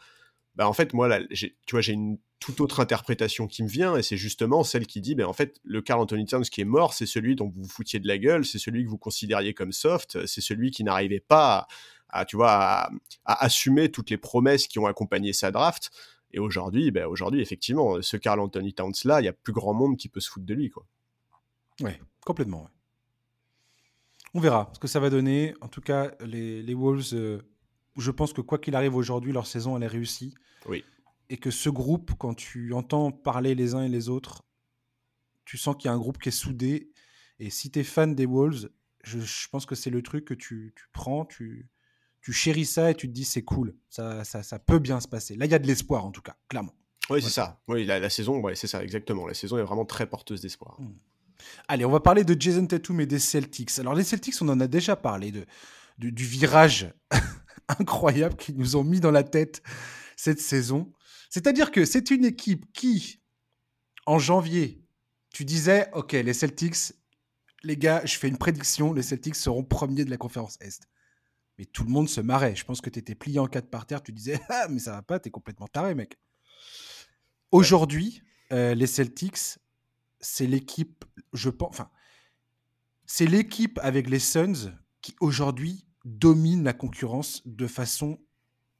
[0.55, 3.97] bah en fait, moi, là, tu vois, j'ai une toute autre interprétation qui me vient,
[3.97, 6.65] et c'est justement celle qui dit, ben en fait, le Carl Anthony Towns qui est
[6.65, 9.53] mort, c'est celui dont vous vous foutiez de la gueule, c'est celui que vous considériez
[9.53, 11.67] comme soft, c'est celui qui n'arrivait pas
[12.09, 12.89] à, tu vois, à,
[13.25, 15.91] assumer toutes les promesses qui ont accompagné sa draft.
[16.31, 19.73] Et aujourd'hui, ben aujourd'hui, effectivement, ce Carl Anthony Towns là, il y a plus grand
[19.73, 20.85] monde qui peut se foutre de lui, quoi.
[21.81, 22.69] Ouais, complètement.
[24.33, 25.53] On verra ce que ça va donner.
[25.61, 27.41] En tout cas, les, les Wolves, euh,
[27.97, 30.33] je pense que quoi qu'il arrive aujourd'hui, leur saison elle est réussie.
[30.67, 30.83] Oui
[31.29, 34.43] et que ce groupe, quand tu entends parler les uns et les autres,
[35.45, 36.91] tu sens qu'il y a un groupe qui est soudé.
[37.39, 38.69] Et si tu es fan des Wolves,
[39.03, 41.69] je, pense que c'est le truc que tu, prends, tu,
[42.21, 45.07] tu chéris ça et tu te dis c'est cool, ça, ça, ça, peut bien se
[45.07, 45.35] passer.
[45.35, 46.73] Là, il y a de l'espoir en tout cas, clairement.
[47.09, 47.61] Oui, c'est ça.
[47.67, 49.27] Oui, la, saison, ouais, c'est ça, exactement.
[49.27, 50.79] La saison est vraiment très porteuse d'espoir.
[50.79, 50.95] Hmm.
[51.67, 53.77] Allez, on va parler de Jason Tatum et des Celtics.
[53.77, 55.45] Alors, les Celtics, on en a déjà parlé de,
[55.99, 56.91] du virage
[57.79, 59.61] incroyable qu'ils nous ont mis dans la tête
[60.15, 60.93] cette saison.
[61.29, 63.21] C'est-à-dire que c'est une équipe qui,
[64.05, 64.83] en janvier,
[65.33, 66.93] tu disais, OK, les Celtics,
[67.63, 70.87] les gars, je fais une prédiction, les Celtics seront premiers de la conférence Est.
[71.57, 72.55] Mais tout le monde se marrait.
[72.55, 74.91] Je pense que tu étais plié en quatre par terre, tu disais, ah, mais ça
[74.91, 76.17] va pas, t'es complètement taré, mec.
[77.51, 79.59] Aujourd'hui, euh, les Celtics,
[80.19, 81.89] c'est l'équipe, je pense, enfin,
[83.05, 88.19] c'est l'équipe avec les Suns qui aujourd'hui domine la concurrence de façon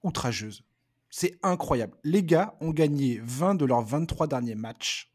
[0.04, 0.64] outrageuse.
[1.10, 1.98] C'est incroyable.
[2.04, 5.12] Les gars ont gagné 20 de leurs 23 derniers matchs.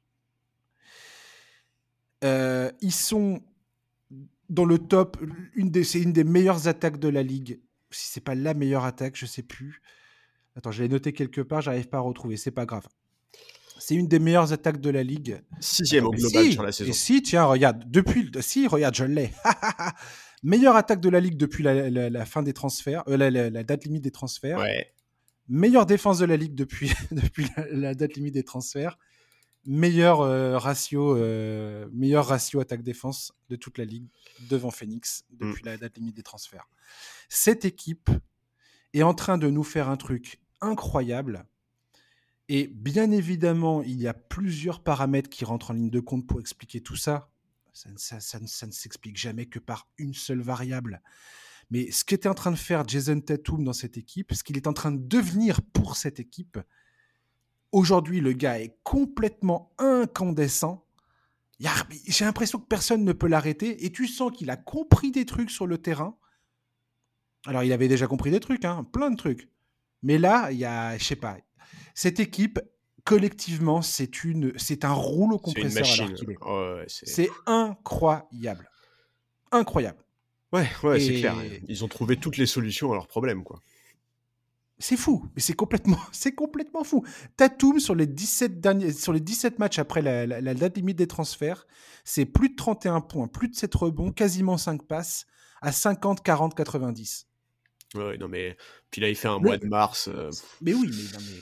[2.25, 3.41] Euh, ils sont
[4.49, 5.19] dans le top.
[5.55, 7.61] Une des, c'est une des meilleures attaques de la ligue.
[7.91, 9.81] Si c'est pas la meilleure attaque, je sais plus.
[10.57, 12.37] Attends, je l'ai noté quelque part, j'arrive pas à retrouver.
[12.37, 12.87] C'est pas grave.
[13.79, 15.43] C'est une des meilleures attaques de la ligue.
[15.61, 16.91] Sixième au global sur la saison.
[16.91, 19.33] Et si, tiens, regarde, depuis, si, regarde, je l'ai.
[20.43, 24.11] meilleure attaque de la ligue depuis la, fin des transferts, euh, la, date limite des
[24.11, 24.59] transferts.
[24.59, 24.93] Ouais
[25.51, 28.97] meilleure défense de la ligue depuis, depuis la, date limite des transferts,
[29.67, 34.07] meilleur euh, ratio, euh, meilleur ratio attaque-défense de toute la ligue
[34.49, 35.67] devant Phoenix depuis mm.
[35.67, 36.69] la date limite des transferts.
[37.29, 38.11] Cette équipe
[38.95, 41.47] est en train de nous faire un truc incroyable.
[42.49, 46.41] Et bien évidemment, il y a plusieurs paramètres qui rentrent en ligne de compte pour
[46.41, 47.31] expliquer tout ça.
[47.73, 51.03] Ça, ne s'explique jamais que par une seule variable.
[51.71, 54.67] Mais ce qu'était en train de faire Jason Tatum dans cette équipe, ce qu'il est
[54.67, 56.59] en train de devenir pour cette équipe,
[57.73, 60.85] aujourd'hui, le gars est complètement incandescent.
[62.07, 65.51] J'ai l'impression que personne ne peut l'arrêter et tu sens qu'il a compris des trucs
[65.51, 66.17] sur le terrain.
[67.47, 69.49] Alors, il avait déjà compris des trucs, hein, plein de trucs.
[70.03, 71.39] Mais là, il y a, je sais pas,
[71.95, 72.59] cette équipe,
[73.11, 75.85] collectivement, c'est une, c'est un rouleau compresseur.
[76.87, 78.71] C'est incroyable.
[79.51, 79.99] Incroyable.
[80.53, 81.35] Ouais, ouais, c'est clair.
[81.67, 83.61] Ils ont trouvé toutes les solutions à leurs problèmes, quoi.
[84.79, 87.05] C'est fou, mais c'est complètement, c'est complètement fou.
[87.37, 91.67] Tatum sur les 17 derniers, sur les 17 matchs après la, date limite des transferts,
[92.05, 95.27] c'est plus de 31 points, plus de 7 rebonds, quasiment 5 passes
[95.61, 97.27] à 50, 40, 90.
[97.97, 98.57] Ouais, non mais
[98.91, 100.09] puis là il fait un mois de mars.
[100.09, 100.31] Euh,
[100.63, 101.41] mais oui, mais, non, mais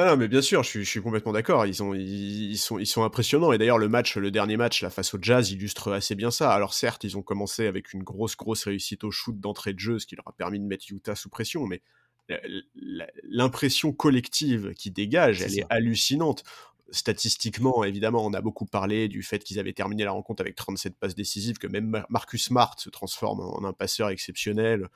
[0.00, 1.66] ah non, mais bien sûr, je suis, complètement d'accord.
[1.66, 3.52] Ils, sont, ils, sont, ils sont impressionnants.
[3.52, 6.52] Et d'ailleurs, le match, le dernier match, la face au Jazz, illustre assez bien ça.
[6.52, 9.98] Alors certes, ils ont commencé avec une grosse, grosse réussite au shoot d'entrée de jeu,
[9.98, 11.66] ce qui leur a permis de mettre Utah sous pression.
[11.66, 11.82] Mais
[13.24, 16.44] l'impression collective qui dégage, elle est hallucinante.
[16.90, 20.96] Statistiquement, évidemment, on a beaucoup parlé du fait qu'ils avaient terminé la rencontre avec 37
[20.96, 24.88] passes décisives, que même Marcus Smart se transforme en un passeur exceptionnel.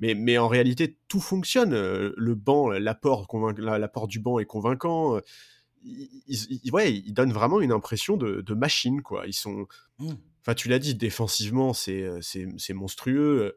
[0.00, 1.74] Mais, en réalité, tout fonctionne.
[1.74, 3.26] Euh, le banc, l'apport,
[3.58, 5.16] l'apport du banc est convaincant.
[5.16, 5.20] Euh,
[5.82, 9.26] ils, ouais, ils donnent vraiment une impression de, machine, quoi.
[9.26, 9.66] Ils sont.
[9.98, 10.12] Mmh.
[10.42, 13.54] Enfin, tu l'as dit, défensivement, euh, c'est, monstrueux.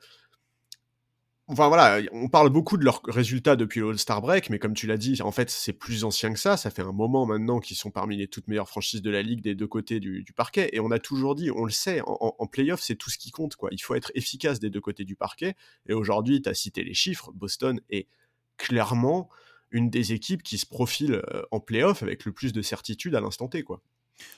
[1.47, 4.87] Enfin voilà, on parle beaucoup de leurs résultats depuis le All-Star Break, mais comme tu
[4.87, 6.55] l'as dit, en fait, c'est plus ancien que ça.
[6.55, 9.41] Ça fait un moment maintenant qu'ils sont parmi les toutes meilleures franchises de la ligue
[9.41, 10.69] des deux côtés du, parquet.
[10.71, 13.31] Et on a toujours dit, on le sait, en, en playoff, c'est tout ce qui
[13.31, 13.57] compte.
[13.57, 13.67] quoi.
[13.73, 15.55] Il faut être efficace des deux côtés du parquet.
[15.85, 18.07] Et aujourd'hui, tu as cité les chiffres, Boston est
[18.55, 19.29] clairement
[19.71, 23.21] une des équipes qui se profile euh, en playoff avec le plus de certitude à
[23.21, 23.63] l'instant T.
[23.63, 23.81] quoi.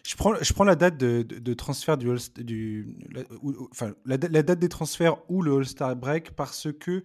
[0.03, 2.07] Je prends, je prends la date de, transfert du,
[2.38, 3.23] du la,
[3.71, 7.03] enfin, la, date des transferts ou le All-Star Break parce que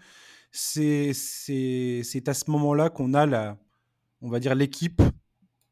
[0.53, 3.59] c'est, c'est, à ce moment-là qu'on a la,
[4.21, 5.03] on va dire l'équipe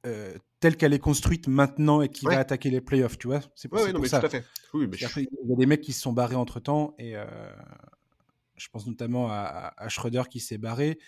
[0.07, 3.41] euh, telle qu'elle est construite maintenant et qui va attaquer les playoffs, tu vois?
[3.55, 4.21] C'est pour, ça.
[4.21, 4.45] Tout à fait.
[4.75, 7.25] Il y a des mecs qui se sont barrés entre temps et euh,
[8.57, 10.99] je pense notamment à, à, Schroeder qui s'est barré,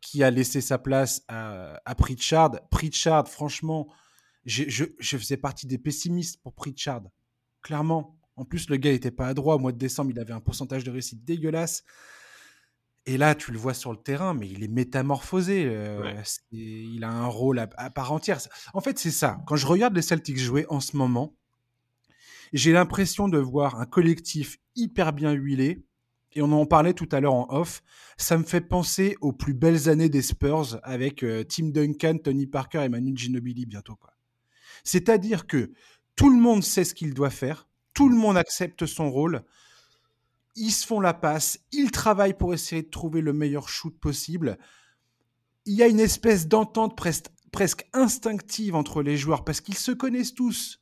[0.00, 2.52] qui a laissé sa place à, à Pritchard.
[2.70, 3.88] Pritchard, franchement
[4.48, 7.02] je, faisais partie des pessimistes pour Pritchard.
[7.62, 8.18] Clairement.
[8.36, 9.56] En plus, le gars n'était pas adroit.
[9.56, 11.84] Au mois de décembre, il avait un pourcentage de réussite dégueulasse.
[13.04, 15.64] Et là, tu le vois sur le terrain, mais il est métamorphosé.
[15.66, 16.14] Euh,
[16.50, 18.38] il a un rôle à, part entière.
[18.74, 19.38] En fait, c'est ça.
[19.46, 21.34] Quand je regarde les Celtics jouer en ce moment,
[22.52, 25.84] j'ai l'impression de voir un collectif hyper bien huilé.
[26.32, 27.82] Et on en parlait tout à l'heure en off.
[28.18, 32.46] Ça me fait penser aux plus belles années des Spurs avec euh, Tim Duncan, Tony
[32.46, 33.96] Parker et Manu Ginobili bientôt.
[33.96, 34.17] Quoi.
[34.88, 35.70] C'est-à-dire que
[36.16, 39.44] tout le monde sait ce qu'il doit faire, tout le monde accepte son rôle,
[40.56, 44.56] ils se font la passe, ils travaillent pour essayer de trouver le meilleur shoot possible.
[45.66, 50.32] Il y a une espèce d'entente presque, instinctive entre les joueurs parce qu'ils se connaissent
[50.32, 50.80] tous.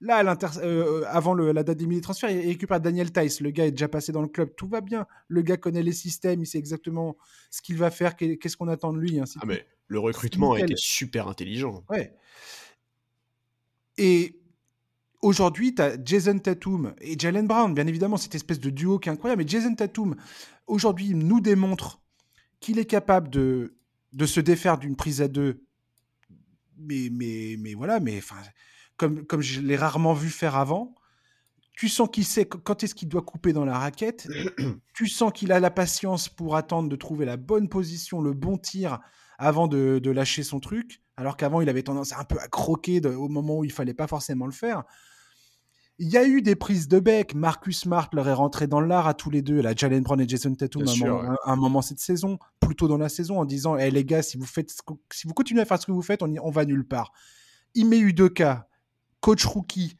[0.00, 3.40] Là, euh, avant la date des de transferts, il récupère Daniel Tice.
[3.40, 5.06] Le gars est déjà passé dans le club, tout va bien.
[5.28, 7.16] Le gars connaît les systèmes, il sait exactement
[7.50, 9.20] ce qu'il va faire, qu'est-ce qu'on attend de lui.
[9.20, 11.84] ah mais le recrutement a été super intelligent.
[11.90, 12.16] Ouais.
[13.98, 14.40] Et
[15.22, 19.08] aujourd'hui, tu as Jason Tatum et Jalen Brown, bien évidemment, cette espèce de duo qui
[19.08, 19.42] est incroyable.
[19.42, 20.16] Mais Jason Tatum,
[20.66, 22.00] aujourd'hui, nous démontre
[22.60, 23.76] qu'il est capable de,
[24.12, 25.64] de se défaire d'une prise à deux.
[26.78, 28.36] Mais, mais, mais voilà, mais enfin,
[28.96, 30.94] comme, comme je l'ai rarement vu faire avant.
[31.76, 34.28] Tu sens qu'il sait quand est-ce qu'il doit couper dans la raquette.
[34.94, 38.58] tu sens qu'il a la patience pour attendre de trouver la bonne position, le bon
[38.58, 39.00] tir
[39.40, 43.04] avant de, de lâcher son truc alors qu'avant il avait tendance un peu à croquer
[43.06, 44.84] au moment où il fallait pas forcément le faire.
[45.98, 47.34] Il y a eu des prises de bec.
[47.34, 49.60] Marcus Smart leur est rentré dans l'art à tous les deux.
[49.60, 53.38] La Jalen Brown et Jason Tatum à un, moment, cette saison, plutôt dans la saison,
[53.38, 54.74] en disant hey, les gars, si vous, faites,
[55.12, 57.12] si vous continuez à faire ce que vous faites, on, on va nulle part.
[57.74, 58.66] Il met eu deux cas.
[59.20, 59.98] Coach rookie,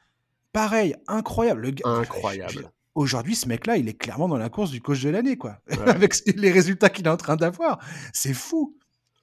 [0.55, 1.61] pareil, incroyable.
[1.68, 2.70] Le incroyable.
[2.94, 5.61] Aujourd'hui, ce mec-là, il est clairement dans la course du coach de l'année, quoi.
[5.87, 7.79] Avec les résultats qu'il est en train d'avoir.
[8.14, 8.74] C'est fou.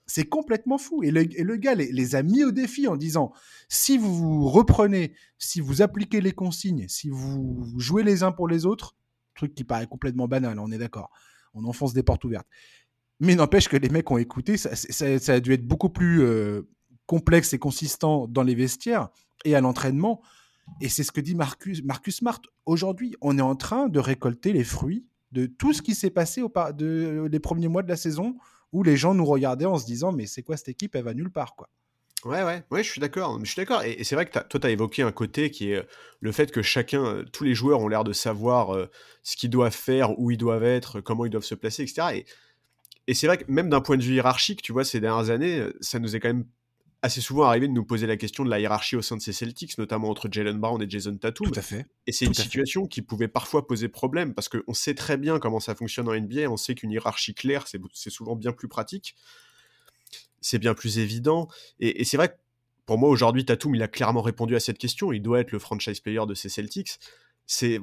[0.08, 1.04] C'est complètement fou.
[1.04, 3.34] Et le, gars les, a mis au défi en disant
[3.67, 8.65] si vous reprenez, si vous appliquez les consignes, si vous jouez les uns pour les
[8.65, 8.96] autres,
[9.36, 11.12] truc qui paraît complètement banal, on est d'accord.
[11.54, 12.48] On enfonce des portes ouvertes.
[13.20, 16.70] Mais n'empêche que les mecs ont écouté, ça, a dû être beaucoup plus euh,
[17.06, 19.10] complexe et consistant dans les vestiaires
[19.43, 20.22] et à l'entraînement.
[20.82, 22.41] Et c'est ce que dit Marcus, Marcus Smart.
[22.65, 26.41] Aujourd'hui, on est en train de récolter les fruits de tout ce qui s'est passé
[26.41, 28.38] au, de, les premiers mois de la saison
[28.71, 30.95] où les gens nous regardaient en se disant mais c'est quoi cette équipe?
[30.95, 31.69] Elle va nulle part quoi.
[32.25, 33.39] Ouais, ouais, ouais, je suis d'accord.
[33.43, 33.84] Je suis d'accord.
[33.84, 35.84] Et, c'est vrai que toi, tu as évoqué un côté qui est euh,
[36.19, 38.89] le fait que chacun, euh, tous les joueurs ont l'air de savoir euh,
[39.23, 42.08] ce qu'ils doivent faire, où ils doivent être, comment ils doivent se placer, etc.
[42.15, 42.25] Et,
[43.06, 45.63] et c'est vrai que même d'un point de vue hiérarchique, tu vois, ces dernières années,
[45.80, 46.45] ça nous est quand même
[47.08, 49.34] assez souvent arrivé de nous poser la question de la hiérarchie au sein de ces
[49.34, 51.52] Celtics, notamment entre Jalen Brown et Jason Tatum.
[51.52, 51.86] Tout à fait.
[52.06, 55.60] Et c'est une situation qui pouvait parfois poser problème parce qu'on sait très bien comment
[55.60, 56.50] ça fonctionne en NBA.
[56.50, 59.15] On sait qu'une hiérarchie claire, c'est souvent bien plus pratique.
[60.41, 61.48] C'est bien plus évident.
[61.80, 62.36] Et, c'est vrai que
[62.86, 65.12] pour moi, aujourd'hui, Tatum, il a clairement répondu à cette question.
[65.12, 67.00] Il doit être le franchise player de ces Celtics.
[67.46, 67.80] C'est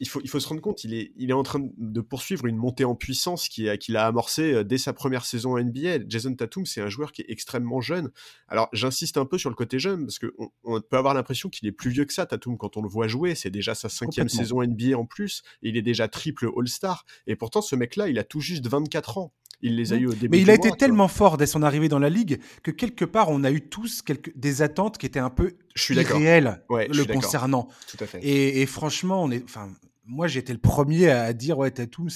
[0.00, 2.46] il faut, il faut se rendre compte, il est, il est en train de poursuivre
[2.46, 6.08] une montée en puissance qu'il a, a amorcée euh, dès sa première saison NBA.
[6.08, 8.10] Jason Tatum, c'est un joueur qui est extrêmement jeune.
[8.48, 11.68] Alors, j'insiste un peu sur le côté jeune, parce qu'on on peut avoir l'impression qu'il
[11.68, 13.34] est plus vieux que ça, Tatum, quand on le voit jouer.
[13.34, 15.42] C'est déjà sa cinquième saison NBA en plus.
[15.62, 17.04] il est déjà triple All-Star.
[17.26, 19.32] Et pourtant, ce mec-là, il a tout juste 24 ans.
[19.62, 20.28] Il les a eu au début.
[20.28, 23.30] Mais il a été tellement fort dès son arrivée dans la ligue que quelque part,
[23.30, 27.04] on a eu tous quelques, des attentes qui étaient un peu je suis irréelles le
[27.12, 27.68] concernant.
[27.88, 28.24] Tout à fait.
[28.24, 29.70] Et, et franchement, on est, enfin,
[30.06, 32.08] moi, j'étais le premier à dire ouais, Tatum,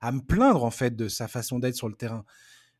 [0.00, 2.24] à me plaindre en fait de sa façon d'être sur le terrain.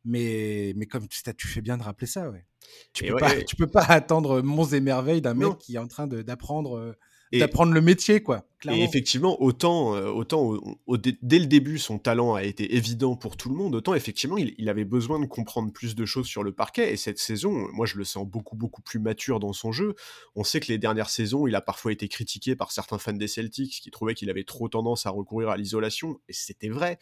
[0.07, 2.47] Mais, mais comme tu fais bien de rappeler ça, ouais.
[2.93, 5.89] Tu, peux, pas, tu peux pas attendre monts et merveilles d'un mec qui est en
[5.89, 6.93] train d'apprendre euh,
[7.39, 8.47] d'apprendre le métier, quoi.
[8.71, 10.55] Et effectivement, autant, euh, autant
[10.89, 14.69] dès le début, son talent a été évident pour tout le monde, autant effectivement, il,
[14.69, 16.93] avait besoin de comprendre plus de choses sur le parquet.
[16.93, 19.95] Et cette saison, moi, je le sens beaucoup, beaucoup plus mature dans son jeu.
[20.35, 23.29] On sait que les dernières saisons, il a parfois été critiqué par certains fans des
[23.29, 26.99] Celtics qui trouvaient qu'il avait trop tendance à recourir à l'isolation, et c'était vrai.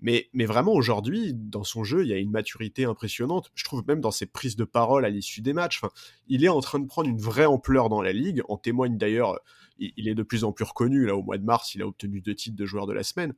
[0.00, 3.50] Mais, mais vraiment, aujourd'hui, dans son jeu, il y a une maturité impressionnante.
[3.54, 5.78] Je trouve même dans ses prises de parole à l'issue des matchs.
[5.82, 5.92] Enfin,
[6.28, 8.42] il est en train de prendre une vraie ampleur dans la ligue.
[8.48, 9.38] En témoigne d'ailleurs,
[9.78, 11.06] il, il est de plus en plus reconnu.
[11.06, 13.32] Là, au mois de mars, il a obtenu deux titres de joueur de la semaine.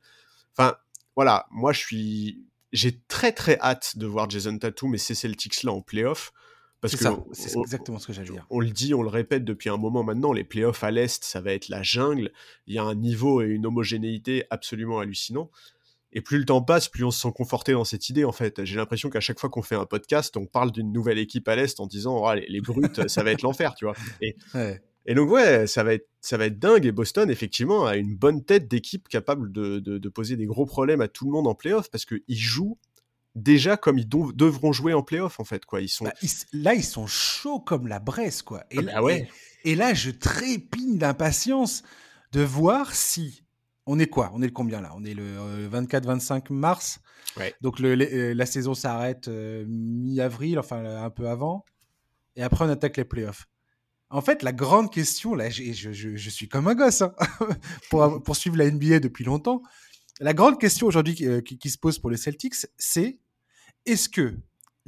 [0.57, 0.75] Enfin,
[1.15, 2.43] voilà, moi, je suis.
[2.71, 6.33] J'ai très très hâte de voir Jason Tatum et ces Celtics-là en playoff.
[6.81, 8.45] Parce C'est que ça, c'est exactement ce que j'allais dire.
[8.49, 11.41] on le dit, on le répète depuis un moment maintenant, les playoffs à l'Est, ça
[11.41, 12.31] va être la jungle.
[12.67, 15.51] Il y a un niveau et une homogénéité absolument hallucinants.
[16.11, 18.65] Et plus le temps passe, plus on se sent conforté dans cette idée, en fait.
[18.65, 21.55] J'ai l'impression qu'à chaque fois qu'on fait un podcast, on parle d'une nouvelle équipe à
[21.55, 23.95] l'Est en disant, Ah, les, les brutes, ça va être l'enfer, tu vois.
[24.21, 24.81] Et, Ouais.
[25.05, 26.85] et donc, ouais, ça va, être, ça va être dingue.
[26.87, 30.65] Et Boston, effectivement, a une bonne tête d'équipe capable de, de- de poser des gros
[30.65, 32.79] problèmes à tout le monde en playoff parce qu'ils jouent
[33.35, 35.63] déjà comme ils devront jouer en playoff, en fait.
[35.65, 35.81] Quoi.
[35.81, 36.05] Ils sont.
[36.05, 36.29] Bah, ils-
[36.63, 38.63] là, ils sont chauds comme la Bresse, quoi.
[38.71, 39.29] Et, Ah là, bah ouais.
[39.63, 41.83] et, et là, je trépigne d'impatience
[42.31, 43.43] de voir si.
[43.91, 44.29] On est quoi?
[44.35, 44.91] On est le combien là?
[44.95, 46.99] On est le euh, 24-25 mars?
[47.37, 47.55] Ouais.
[47.61, 51.65] Donc le- euh, la saison s'arrête euh, mi-avril, enfin euh, un peu avant.
[52.35, 53.47] Et après, on attaque les playoffs.
[54.11, 57.13] En fait, la grande question, là, je, je- je suis comme un gosse hein,
[57.89, 59.63] pour, suivre la NBA depuis longtemps.
[60.19, 63.19] La grande question aujourd'hui qui, euh, qui- qui se pose pour les Celtics, c'est
[63.87, 64.35] est-ce que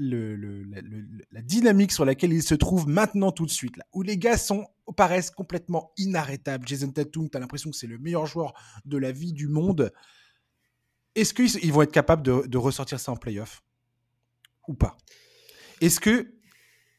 [0.01, 4.37] la dynamique sur laquelle ils se trouvent maintenant tout de suite, là, où les gars
[4.37, 4.65] sont,
[4.97, 8.53] paraissent complètement inarrêtables, Jason Tatum, tu as l'impression que c'est le meilleur joueur
[8.85, 9.91] de la vie du monde,
[11.15, 13.63] est-ce qu'ils ils vont être capables de, de ressortir ça en playoff?
[14.67, 14.97] Ou pas?
[15.81, 16.33] Est-ce que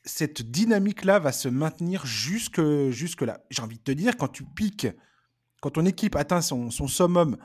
[0.05, 2.61] cette dynamique-là va se maintenir jusque,
[2.91, 4.89] jusque là J'ai envie de te dire, quand tu piques,
[5.61, 7.37] quand ton équipe atteint son, son summum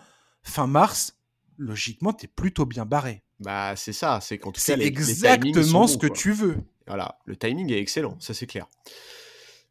[0.44, 1.17] fin mars,
[1.58, 3.24] logiquement, tu es plutôt bien barré.
[3.40, 4.20] Bah, c'est ça.
[4.22, 6.58] C'est cas, C'est les exactement ce bons, que tu veux.
[6.88, 8.68] Voilà, le timing est excellent, ça c'est clair.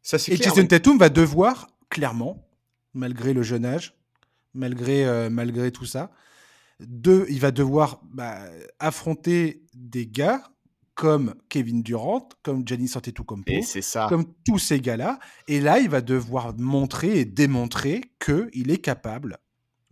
[0.03, 0.49] Ça c'est Et clair.
[0.49, 2.47] Jason mais- Tatum va devoir, clairement,
[2.93, 3.95] malgré le jeune âge,
[4.53, 6.11] malgré, euh, malgré tout ça,
[6.79, 8.39] de, il va devoir bah,
[8.79, 10.43] affronter des gars
[10.93, 14.07] comme Kevin Durant, comme Giannis Antetokounmpo, Et c'est ça.
[14.09, 15.19] comme tous ces gars-là.
[15.47, 19.37] Et là, il va devoir montrer et démontrer qu'il est capable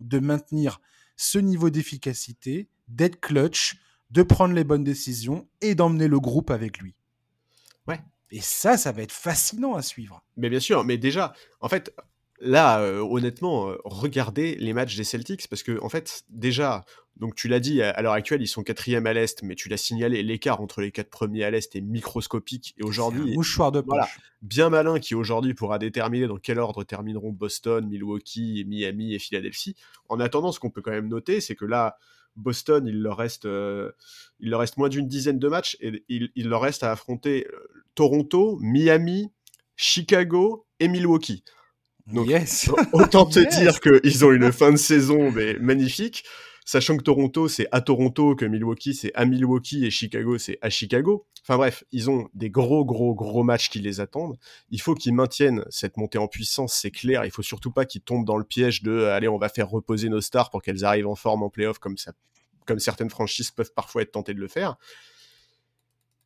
[0.00, 0.80] de maintenir
[1.16, 3.76] ce niveau d'efficacité, d'être clutch,
[4.10, 6.94] de prendre les bonnes décisions et d'emmener le groupe avec lui.
[7.88, 8.00] Ouais.
[8.30, 10.22] Et ça, ça va être fascinant à suivre.
[10.36, 11.94] Mais bien sûr, mais déjà, en fait,
[12.40, 16.84] là, euh, honnêtement, euh, regardez les matchs des Celtics parce que, en fait, déjà,
[17.16, 19.78] donc tu l'as dit, à, l'heure actuelle, ils sont quatrième à l'Est, mais tu l'as
[19.78, 22.74] signalé, l'écart entre les quatre premiers à l'Est est microscopique.
[22.78, 23.88] Et aujourd'hui, mouchoir de poche.
[23.88, 24.08] Voilà.
[24.42, 29.76] bien malin qui aujourd'hui pourra déterminer dans quel ordre termineront Boston, Milwaukee, Miami et Philadelphie.
[30.08, 31.96] En attendant, ce qu'on peut quand même noter, c'est que là,
[32.36, 33.92] Boston, il leur reste, euh,
[34.40, 37.46] il leur reste moins d'une dizaine de matchs et il, il leur reste à affronter
[37.50, 39.32] euh, Toronto, Miami,
[39.74, 41.44] Chicago et Milwaukee.
[42.06, 42.70] Donc, yes.
[42.92, 43.58] Autant te Yes.
[43.58, 46.24] dire qu'ils ont une fin de saison mais magnifique,
[46.66, 50.68] sachant que Toronto c'est à Toronto, que Milwaukee c'est à Milwaukee et Chicago c'est à
[50.68, 51.26] Chicago.
[51.42, 54.36] Enfin bref, ils ont des gros gros gros matchs qui les attendent.
[54.68, 57.24] Il faut qu'ils maintiennent cette montée en puissance, c'est clair.
[57.24, 60.10] Il faut surtout pas qu'ils tombent dans le piège de allez on va faire reposer
[60.10, 62.12] nos stars pour qu'elles arrivent en forme en playoff comme ça,
[62.66, 64.76] comme certaines franchises peuvent parfois être tentées de le faire.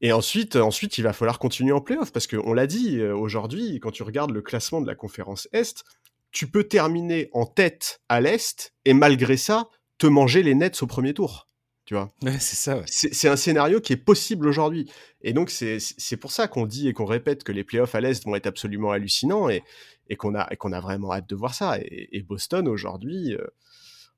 [0.02, 3.78] Et ensuite, ensuite, il va falloir continuer en playoff parce qu'on l'a dit euh, aujourd'hui,
[3.80, 5.84] quand tu regardes le classement de la conférence Est,
[6.30, 9.68] tu peux terminer en tête à l'Est et malgré ça,
[10.00, 11.46] te manger les Nets au premier tour.
[11.84, 12.84] Tu vois Ouais, c'est ça, ouais.
[12.86, 14.90] c'est un scénario qui est possible aujourd'hui.
[15.22, 18.24] Et donc, c'est pour ça qu'on dit et qu'on répète que les playoffs à l'Est
[18.24, 19.62] vont être absolument hallucinants et,
[20.08, 21.78] et qu'on a, qu'on a vraiment hâte de voir ça.
[21.78, 23.44] Et, et Boston aujourd'hui, euh,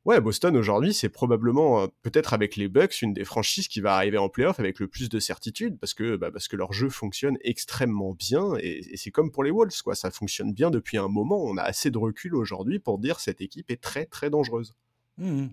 [0.04, 3.96] ouais, Boston aujourd'hui, c'est probablement, euh, peut-être avec les Bucks, une des franchises qui va
[3.96, 6.90] arriver en playoff avec le plus de certitude parce que, bah, parce que leur jeu
[6.90, 9.94] fonctionne extrêmement bien et, et c'est comme pour les Wolves, quoi.
[9.94, 11.42] Ça fonctionne bien depuis un moment.
[11.42, 14.74] On a assez de recul aujourd'hui pour dire cette équipe est très, très dangereuse.
[15.18, 15.50] Mhm.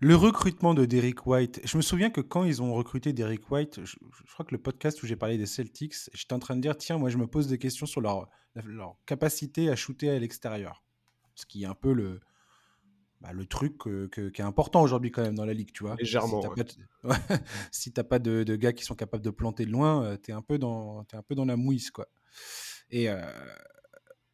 [0.00, 3.84] Le recrutement de Derrick White, je me souviens que quand ils ont recruté Derrick White,
[3.84, 3.96] je,
[4.26, 6.76] je crois que le podcast où j'ai parlé des Celtics, j'étais en train de dire,
[6.76, 8.28] tiens, moi je me pose des questions sur leur,
[8.64, 10.82] leur capacité à shooter à l'extérieur.
[11.34, 12.20] Ce qui est un peu le,
[13.20, 15.84] bah, le truc que- que- qui est important aujourd'hui quand même dans la ligue, tu
[15.84, 15.94] vois.
[15.96, 16.64] Légèrement, Si t'as ouais.
[16.64, 17.16] pas, de- Ouais.
[17.72, 20.32] si t'as pas de, de gars qui sont capables de planter de loin, euh, t'es
[20.32, 22.08] un peu dans, t'es un peu dans la mouise, quoi.
[22.90, 23.20] Et, euh,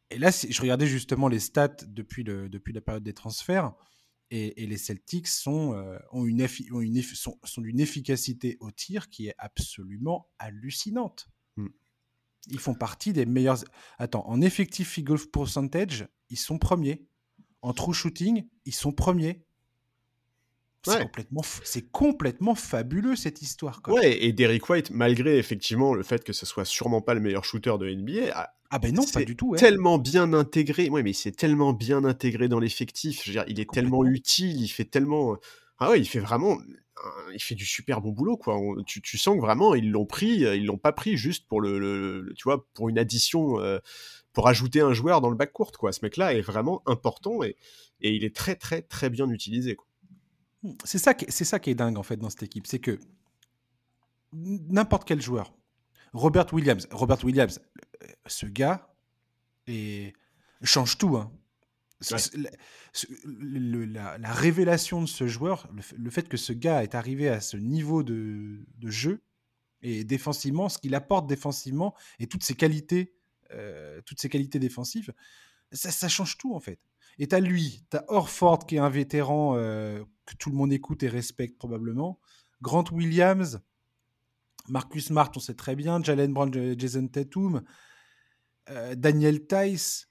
[0.09, 3.73] et là, si- je regardais justement les stats depuis, le, depuis la période des transferts.
[4.31, 7.79] Et, et les Celtics sont, euh, ont une effi- ont une effi- sont, sont d'une
[7.79, 11.29] efficacité au tir qui est absolument hallucinante.
[11.57, 11.67] Mm.
[12.47, 13.63] Ils font partie des meilleurs.
[13.97, 17.07] Attends, en effectif field goal percentage, ils sont premiers.
[17.61, 19.45] En true shooting, ils sont premiers.
[20.85, 21.01] C'est Ouais.
[21.03, 23.81] complètement, f- c'est complètement fabuleux cette histoire.
[23.81, 23.95] Quoi.
[23.95, 27.43] Ouais, et Derrick White, malgré effectivement le fait que ce soit sûrement pas le meilleur
[27.43, 29.49] shooter de NBA, a Ah ben non, pas du tout.
[29.49, 29.57] ouais.
[29.59, 30.89] tellement bien intégré.
[30.89, 33.27] Ouais, mais c'est tellement bien intégré dans l'effectif.
[33.27, 35.35] Il est tellement utile, il fait tellement.
[35.79, 36.57] Ah ouais, il fait vraiment,
[37.33, 38.57] il fait du super bon boulot quoi.
[38.85, 42.43] tu, sens que vraiment ils l'ont pris, ils l'ont pas pris juste pour le, tu
[42.43, 43.79] vois, pour une addition, euh,
[44.33, 45.91] pour ajouter un joueur dans le bac court quoi.
[45.91, 47.55] Ce mec-là est vraiment important et,
[48.01, 49.75] et il est très très très bien utilisé.
[50.83, 52.99] C'est ça, c'est ça qui est dingue en fait dans cette équipe, c'est que
[54.33, 55.53] n'importe quel joueur,
[56.13, 57.61] Robert Williams, Robert Williams,
[58.03, 58.93] euh, ce gars
[59.67, 60.13] et
[60.63, 61.17] change tout.
[61.17, 61.31] Hein.
[63.83, 68.03] La, révélation de ce joueur, le, fait que ce gars est arrivé à ce niveau
[68.03, 69.21] de, jeu
[69.81, 73.13] et défensivement, ce qu'il apporte défensivement et toutes ses qualités,
[73.51, 75.13] euh, toutes ses qualités défensives,
[75.71, 76.79] ça, change tout en fait.
[77.17, 81.03] Et t'as lui, t'as Orford qui est un vétéran euh, que tout le monde écoute
[81.03, 82.19] et respecte probablement,
[82.61, 83.61] Grant Williams,
[84.67, 87.63] Marcus Smart, on sait très bien, Jalen Brown, Jason Tatum,
[88.69, 90.09] euh, Daniel Tice,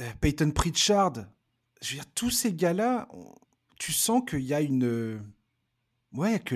[0.00, 1.12] euh, Peyton Pritchard.
[1.82, 3.08] Je veux dire, tous ces gars-là,
[3.78, 5.22] tu sens qu'il y a une.
[6.12, 6.54] Ouais, que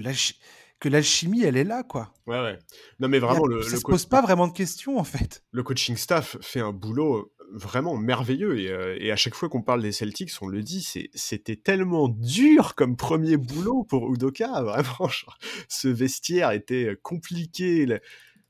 [0.81, 2.13] que l'alchimie, elle est là, quoi.
[2.27, 2.59] Ouais, ouais.
[2.99, 5.45] Non, mais vraiment, le, ça se pose pas vraiment de questions, en fait.
[5.53, 8.59] Le coaching staff fait un boulot vraiment merveilleux.
[8.59, 10.83] Et, euh, et à chaque fois qu'on parle des Celtics, on le dit,
[11.15, 14.62] c'était tellement dur comme premier boulot pour Udoka.
[14.62, 15.11] Vraiment,
[15.69, 17.87] ce vestiaire était compliqué.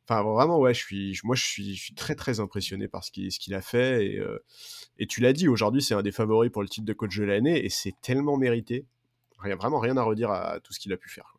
[0.08, 3.62] Enfin, vraiment, ouais, je suis, moi, je suis, très, très impressionné par ce qu'il a
[3.62, 4.06] fait.
[4.06, 4.38] Et, euh,
[4.98, 7.24] et tu l'as dit, aujourd'hui, c'est un des favoris pour le titre de coach de
[7.24, 8.86] l'année, et c'est tellement mérité.
[9.44, 11.36] A vraiment rien à redire à, tout ce qu'il a pu faire.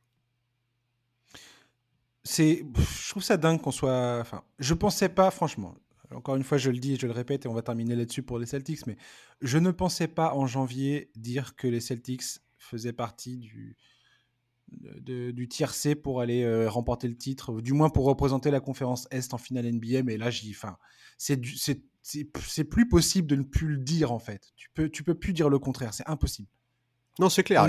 [2.25, 4.19] C'est, je trouve ça dingue qu'on soit.
[4.19, 5.75] Enfin, je pensais pas, franchement.
[6.13, 8.23] Encore une fois, je le dis et je le répète, et on va terminer là-dessus
[8.23, 8.97] pour les Celtics, mais
[9.41, 12.23] je ne pensais pas en janvier dire que les Celtics
[12.57, 13.77] faisaient partie du,
[14.71, 19.33] du tiercé pour aller euh, remporter le titre, du moins pour représenter la conférence Est
[19.33, 20.03] en finale NBA.
[20.03, 20.77] Mais là, j'y, enfin,
[21.17, 21.39] c'est,
[22.01, 24.51] c'est, plus possible de ne plus le dire en fait.
[24.55, 26.47] Tu peux, tu peux plus dire le contraire, c'est impossible.
[27.19, 27.63] Non, c'est clair.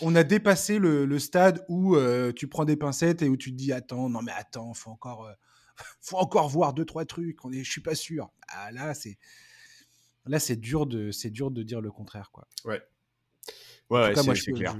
[0.00, 3.56] On a, dépassé le, stade où euh, tu prends des pincettes et où tu te
[3.56, 5.32] dis attends, non mais attends, faut encore, euh,
[6.00, 7.44] faut encore voir deux trois trucs.
[7.44, 8.30] On est, je suis pas sûr.
[8.48, 9.18] Ah, là, c'est,
[10.26, 12.46] là, c'est dur de, c'est dur de dire le contraire quoi.
[12.64, 12.82] Ouais.
[13.90, 14.76] Ouais, c'est, clair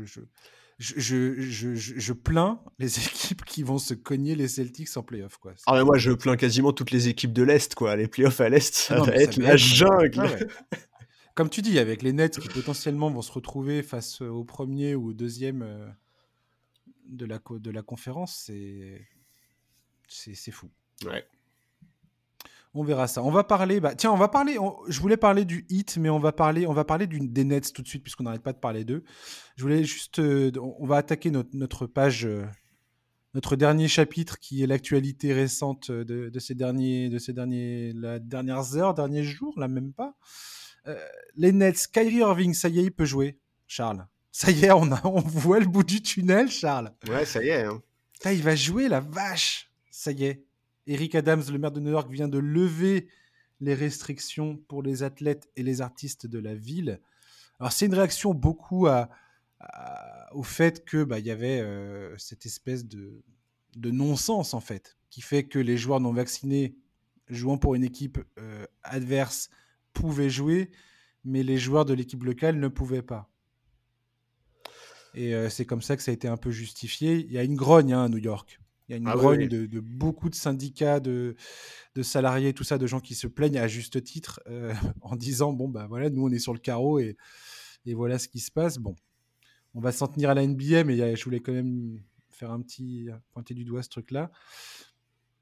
[0.79, 1.01] je,
[1.41, 5.37] je, je, plains les équipes qui vont se cogner les Celtics en playoff.
[5.39, 5.55] Quoi.
[5.67, 7.75] Ah, mais moi, je plains quasiment toutes les équipes de l'Est.
[7.75, 7.97] quoi.
[7.97, 10.49] Les playoffs à l'Est, ça va être la jungle.
[11.35, 15.11] Comme tu dis, avec les Nets qui potentiellement vont se retrouver face au premier ou
[15.11, 15.89] au deuxième euh,
[17.07, 19.07] de la, de la conférence, c'est,
[20.09, 20.69] c'est, fou.
[21.05, 21.25] Ouais.
[22.75, 23.23] On verra ça.
[23.23, 23.81] On va parler.
[23.81, 24.57] Bah, tiens, on va parler.
[24.89, 26.67] je voulais parler du hit, mais on va parler.
[26.67, 29.05] On va parler des Nets tout de suite puisqu'on n'arrête pas de parler d'eux.
[29.57, 30.19] Je voulais juste.
[30.19, 32.45] Euh, on va attaquer notre, page, euh,
[33.35, 38.77] notre dernier chapitre qui est l'actualité récente de, ces derniers, de ces derniers, la dernières
[38.77, 40.15] heures, derniers jours, là même pas.
[40.87, 40.97] Euh,
[41.37, 43.39] les Nets, Kyrie Irving, ça y est, il peut jouer.
[43.67, 44.07] Charles.
[44.31, 46.93] Ça y est, on, a, on voit le bout du tunnel, Charles.
[47.09, 47.65] Ouais, ça y est.
[47.65, 47.83] Hein.
[48.27, 49.71] il va jouer la vache.
[49.91, 50.48] Ça y est.
[50.89, 53.09] Eric Adams, le maire de New York, vient de lever
[53.61, 57.01] les restrictions pour les athlètes et les artistes de la ville.
[57.61, 58.89] Alors c'est une réaction beaucoup
[60.33, 63.23] au fait que bah, y avait euh, cette espèce de,
[63.77, 66.77] non-sens en fait, qui fait que les joueurs non vaccinés
[67.29, 69.51] jouant pour une équipe euh, adverse
[69.93, 70.71] pouvaient jouer,
[71.25, 73.31] mais les joueurs de l'équipe locale ne pouvaient pas.
[75.15, 77.17] Et euh, c'est comme ça que ça a été un peu justifié.
[77.17, 78.61] Il y a une grogne hein, à New York.
[78.89, 81.37] Il y a une ah grogne De, beaucoup de syndicats, de,
[82.03, 84.73] salariés, tout ça, de gens qui se plaignent à juste titre euh,
[85.03, 87.17] en disant bon, bah voilà, nous on est sur le carreau et,
[87.85, 88.79] et voilà ce qui se passe.
[88.79, 88.97] Bon,
[89.75, 93.09] on va s'en tenir à la NBA, mais je voulais quand même faire un petit
[93.33, 94.31] pointer du doigt ce truc-là.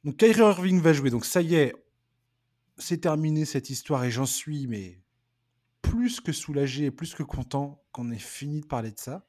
[0.05, 1.75] Donc Kyrie Irving va jouer, donc ça y est,
[2.79, 5.01] c'est terminé cette histoire et j'en suis mais
[5.83, 9.27] plus que soulagé et plus que content qu'on ait fini de parler de ça.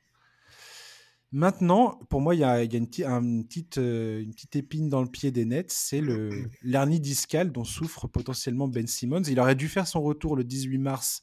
[1.31, 5.31] Maintenant, pour moi, il y a, une, petite, euh, une, petite, épine dans le pied
[5.31, 6.01] des Nets, c'est
[6.61, 9.23] l'hernie discale dont souffre potentiellement Ben Simmons.
[9.23, 11.21] Il aurait dû faire son retour le 18 mars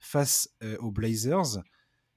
[0.00, 1.62] face euh, aux Blazers,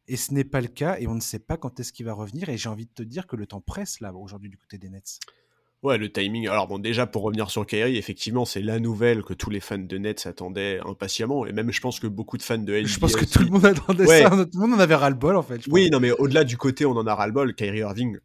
[0.08, 2.14] et ce n'est pas le cas, et on ne sait pas quand est-ce qu'il va
[2.14, 4.78] revenir, et j'ai envie de te dire que le temps presse là aujourd'hui du côté
[4.78, 5.20] des Nets.
[5.86, 6.48] Ouais, le timing.
[6.48, 9.78] Alors bon, déjà pour revenir sur Kyrie, effectivement, c'est la nouvelle que tous les fans
[9.78, 12.88] de Nets attendaient impatiemment, et même je pense que beaucoup de fans de NBA.
[12.88, 15.44] Je pense que tout le monde attendait ça, tout le monde en avait ras-le-bol en
[15.44, 15.62] fait.
[15.68, 18.18] Oui, non, mais au-delà du côté on en a ras-le-bol, Kyrie Irving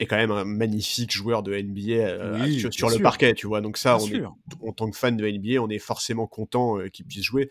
[0.00, 3.60] est quand même un magnifique joueur de NBA euh, sur, le parquet, tu vois.
[3.60, 7.04] Donc ça, on en tant que fan de NBA, on est forcément content euh, qu'il
[7.04, 7.50] puisse jouer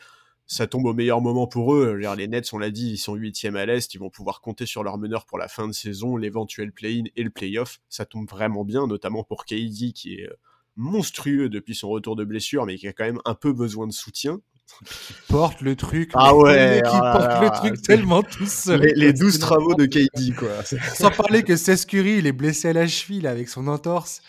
[0.53, 1.95] ça tombe au meilleur moment pour eux.
[2.15, 4.83] les Nets, on l'a dit, ils sont huitièmes à l'Est, ils vont pouvoir compter sur
[4.83, 7.79] leur meneur pour la fin de saison, l'éventuel play-in et le play-off.
[7.89, 10.39] Ça tombe vraiment bien, notamment pour KD qui est euh,
[10.75, 13.91] monstrueux depuis son retour de blessure, mais qui a quand même un peu besoin de
[13.91, 14.41] soutien.
[14.85, 16.11] Qui porte le truc.
[16.13, 18.81] Ah ouais, Qui oh porte le truc tellement tout seul.
[18.81, 20.63] Les, les quoi, 12 c'est travaux de KD, quoi.
[20.63, 24.21] Sans parler que Seth Curry, il est blessé à la cheville là, avec son entorse.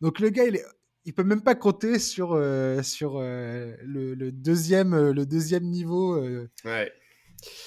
[0.00, 0.64] Donc le gars, il, est...
[1.04, 5.64] il peut même pas compter sur, euh, sur euh, le, le deuxième, euh, le deuxième
[5.64, 6.20] niveau.
[6.64, 6.92] Ouais.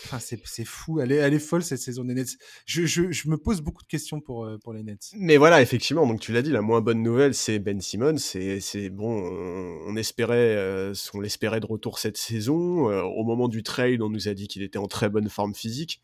[0.05, 0.99] Enfin, c'est c'est fou.
[1.01, 2.38] Elle est, elle est folle cette saison des Nets.
[2.65, 5.11] Je, je, je me pose beaucoup de questions pour, pour les Nets.
[5.15, 8.17] Mais voilà, effectivement, donc tu l'as dit, la moins bonne nouvelle, c'est Ben Simmons.
[8.17, 12.88] C'est, c'est bon, on, on espérait, on l'espérait de retour cette saison.
[12.88, 16.01] Au moment du trade, on nous a dit qu'il était en très bonne forme physique.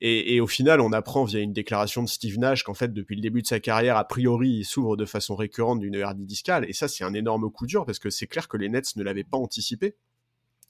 [0.00, 3.16] Et, et au final, on apprend via une déclaration de Steve Nash qu'en fait, depuis
[3.16, 6.64] le début de sa carrière, a priori, il s'ouvre de façon récurrente d'une hernie discale.
[6.68, 9.02] Et ça, c'est un énorme coup dur parce que c'est clair que les Nets ne
[9.02, 9.96] l'avaient pas anticipé.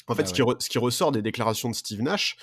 [0.08, 2.36] En fait, Ah ce, qui re- ce qui ressort des déclarations de Steve Nash,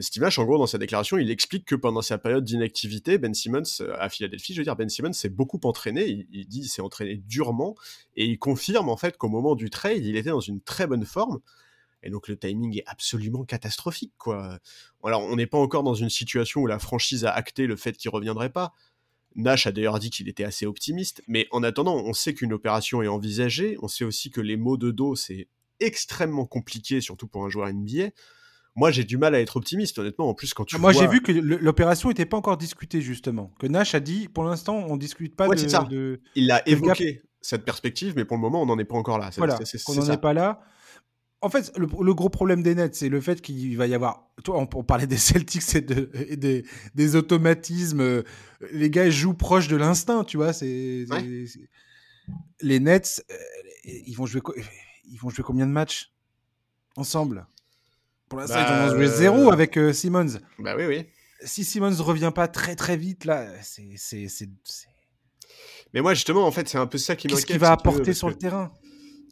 [0.00, 3.32] Steve Nash, en gros, dans sa déclaration, il explique que pendant sa période d'inactivité, Ben
[3.32, 6.60] Simmons, euh, à Philadelphie, je veux dire, Ben Simmons s'est beaucoup entraîné, il, il dit
[6.60, 7.76] qu'il s'est entraîné durement,
[8.16, 11.04] et il confirme en fait qu'au moment du trade, il était dans une très bonne
[11.04, 11.38] forme,
[12.02, 14.58] et donc le timing est absolument catastrophique, quoi.
[15.04, 17.92] Alors, on n'est pas encore dans une situation où la franchise a acté le fait
[17.96, 18.72] qu'il reviendrait pas.
[19.34, 23.02] Nash a d'ailleurs dit qu'il était assez optimiste, mais en attendant, on sait qu'une opération
[23.02, 25.48] est envisagée, on sait aussi que les maux de dos, c'est
[25.80, 28.10] extrêmement compliqué, surtout pour un joueur NBA.
[28.76, 30.28] Moi, j'ai du mal à être optimiste, honnêtement.
[30.28, 31.02] En plus, quand tu Ah, Moi, vois...
[31.02, 33.52] j'ai vu que l'opération n'était pas encore discutée, justement.
[33.58, 35.84] Que Nash a dit, pour l'instant, on discute pas Ouais, de, ça.
[35.84, 39.18] de- Il a évoqué cette perspective, mais pour le moment, on n'en est pas encore
[39.18, 39.30] là.
[39.36, 40.60] Voilà, c'est n'en est pas là.
[41.46, 44.28] En fait, le, le gros problème des Nets, c'est le fait qu'il va y avoir.
[44.42, 46.64] Toi, on, on parlait des Celtics et, de- et des,
[46.96, 48.00] des automatismes.
[48.00, 48.22] euh,
[48.72, 50.52] Les gars jouent proche de l'instinct, tu vois.
[50.52, 51.46] C'est Ouais.
[52.60, 53.34] les Nets, euh,
[53.84, 54.40] ils vont jouer.
[55.08, 56.12] Ils vont jouer combien de matchs
[56.96, 57.46] ensemble?
[58.28, 60.40] Pour l'instant, Bah, ils vont jouer euh, zéro avec euh, Simmons.
[60.58, 61.06] Bah oui, oui.
[61.44, 63.94] Si Simmons revient pas très très vite, là, c'est
[65.94, 67.44] Mais moi, justement, en fait, c'est un peu ça qui m'inquiète.
[67.46, 68.72] qu'est-ce qu'il va apporter sur que, le terrain?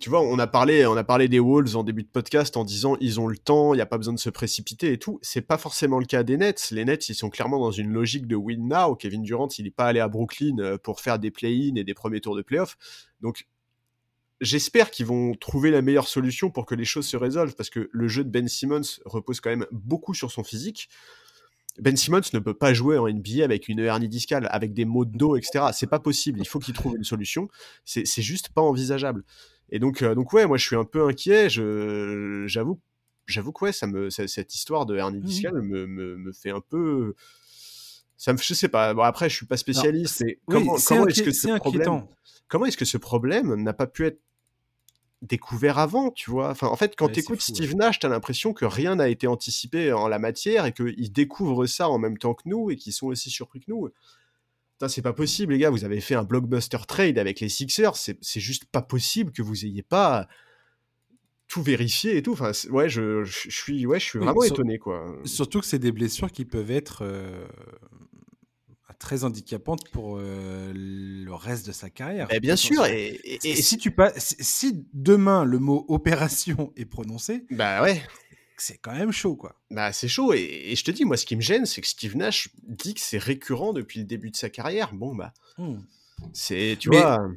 [0.01, 2.65] Tu vois, on a parlé, on a parlé des Wolves en début de podcast en
[2.65, 5.19] disant ils ont le temps, il n'y a pas besoin de se précipiter et tout.
[5.23, 6.71] C'est pas forcément le cas des Nets.
[6.73, 8.97] Les Nets, ils sont clairement dans une logique de win now.
[8.97, 11.95] Kevin Durant, il n'est pas allé à Brooklyn euh, pour faire des play-in et des
[11.95, 12.77] premiers tours de playoff.
[13.21, 13.47] Donc,
[14.41, 17.89] j'espère qu'ils vont trouver la meilleure solution pour que les choses se résolvent parce que
[17.93, 20.89] le jeu de Ben Simmons repose quand même beaucoup sur son physique.
[21.81, 25.05] Ben Simmons ne peut pas jouer en NBA avec une hernie discale, avec des maux
[25.05, 25.67] de dos, etc.
[25.73, 26.39] C'est pas possible.
[26.41, 27.49] Il faut qu'il trouve une solution.
[27.85, 29.25] C'est c'est juste pas envisageable.
[29.75, 31.51] Et donc, euh, donc ouais, moi je suis un peu inquiet.
[31.51, 32.79] Je, j'avoue,
[33.27, 35.25] j'avoue que ouais, ça me, ça- cette histoire de hernie Mhm.
[35.25, 37.15] discale me, me, me fait un peu.
[38.17, 38.95] Ça me, je sais pas.
[38.95, 40.23] Bon après, je suis pas spécialiste.
[40.25, 42.11] mais comment, c'est comment est-ce que ce problème, inquiétant.
[42.47, 44.21] comment est-ce que ce problème n'a pas pu être
[45.23, 46.51] découvert avant, tu vois?
[46.51, 47.57] Enfin, en fait, quand Ouais, tu c'est écoutes fou, ouais.
[47.57, 51.67] Steve Nash, t'as l'impression que rien n'a été anticipé en la matière et qu'ils découvrent
[51.67, 53.89] ça en même temps que nous et qu'ils sont aussi surpris que nous.
[54.87, 55.71] C'est pas possible, les gars.
[55.71, 57.97] Vous avez fait un blockbuster trade avec les Sixers.
[57.97, 60.29] C'est c'est juste pas possible que vous ayez pas
[61.49, 62.33] tout vérifié et tout.
[62.33, 65.17] Enfin, ouais, je, je suis, ouais, je suis Oui, vraiment sur- étonné, quoi.
[65.25, 67.47] Surtout que c'est des blessures qui peuvent être euh,
[68.99, 72.29] très handicapantes pour euh, le reste de sa carrière.
[72.31, 72.85] Eh bien sûr.
[72.87, 78.03] Et, et- si tu pas, si- si demain le mot opération est prononcé, bah ouais.
[78.57, 79.55] C'est quand même chaud, quoi.
[79.71, 80.33] Bah, c'est chaud.
[80.35, 82.95] Et, et je te dis, moi, ce qui me gêne, c'est que Steve Nash dit
[82.95, 84.93] que c'est récurrent depuis le début de sa carrière.
[84.95, 85.79] Bon, bah, Hmm.
[86.33, 87.29] c'est, tu Mais- vois.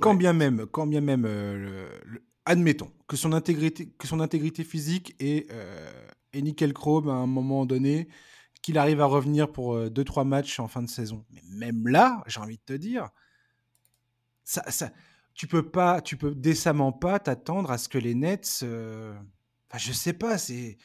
[0.00, 0.16] Quand Ouais.
[0.18, 4.64] bien même, quand bien même, euh, le- le- admettons que son intégrité, que son intégrité
[4.64, 5.90] physique est, euh,
[6.32, 8.08] est nickel chrome à un moment donné,
[8.62, 11.24] qu'il arrive à revenir pour 2-3 matchs en fin de saison.
[11.30, 13.10] Mais même là, j'ai envie de te dire,
[14.44, 14.90] ça, ça,
[15.34, 19.14] tu peux pas, tu peux décemment pas t'attendre à ce que les Nets, euh,
[19.70, 20.76] enfin, je sais pas, c'est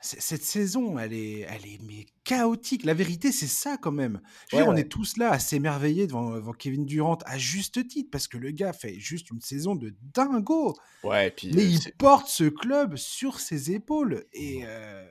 [0.00, 2.84] cette saison, elle est, elle est mais chaotique.
[2.84, 4.20] La vérité, c'est ça quand même.
[4.48, 7.36] Je veux Ouais, dire, on est tous là à s'émerveiller devant, devant Kevin Durant à
[7.36, 10.76] juste titre parce que le gars fait juste une saison de dingo.
[11.02, 15.04] Ouais, et puis Mais euh, il porte ce club sur ses épaules et euh,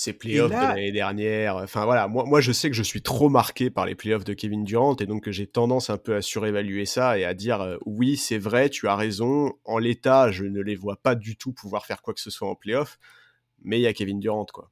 [0.00, 1.56] ces playoffs là- de l'année dernière.
[1.56, 4.32] Enfin voilà, moi, moi je sais que je suis trop marqué par les playoffs de
[4.32, 7.60] Kevin Durant et donc que j'ai tendance un peu à surévaluer ça et à dire
[7.62, 9.54] euh, oui, c'est vrai, tu as raison.
[9.64, 12.48] En l'état, je ne les vois pas du tout pouvoir faire quoi que ce soit
[12.48, 12.98] en playoffs,
[13.64, 14.70] mais il y a Kevin Durant quoi.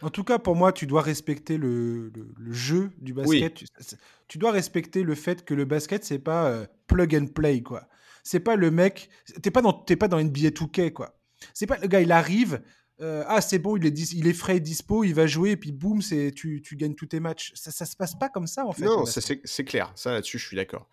[0.00, 3.40] en tout cas pour moi, tu dois respecter le, le- le jeu du Oui.
[3.40, 3.54] basket.
[3.54, 7.26] Tu, c'est- tu dois respecter le fait que le basket c'est pas euh, plug and
[7.34, 7.88] play quoi.
[8.22, 9.08] C'est pas le mec,
[9.42, 11.18] t'es pas dans t'es pas dans NBA 2K quoi.
[11.52, 12.62] C'est pas le gars, il arrive.
[13.00, 15.50] Euh, ah c'est bon, il est, dis- il est frais et dispo, il va jouer
[15.50, 17.52] et puis boum, c'est tu, tu gagnes tous tes matchs.
[17.54, 18.84] Ça, ça se passe pas comme ça en fait.
[18.84, 20.88] non, ça, c'est clair, ça là-dessus je suis d'accord.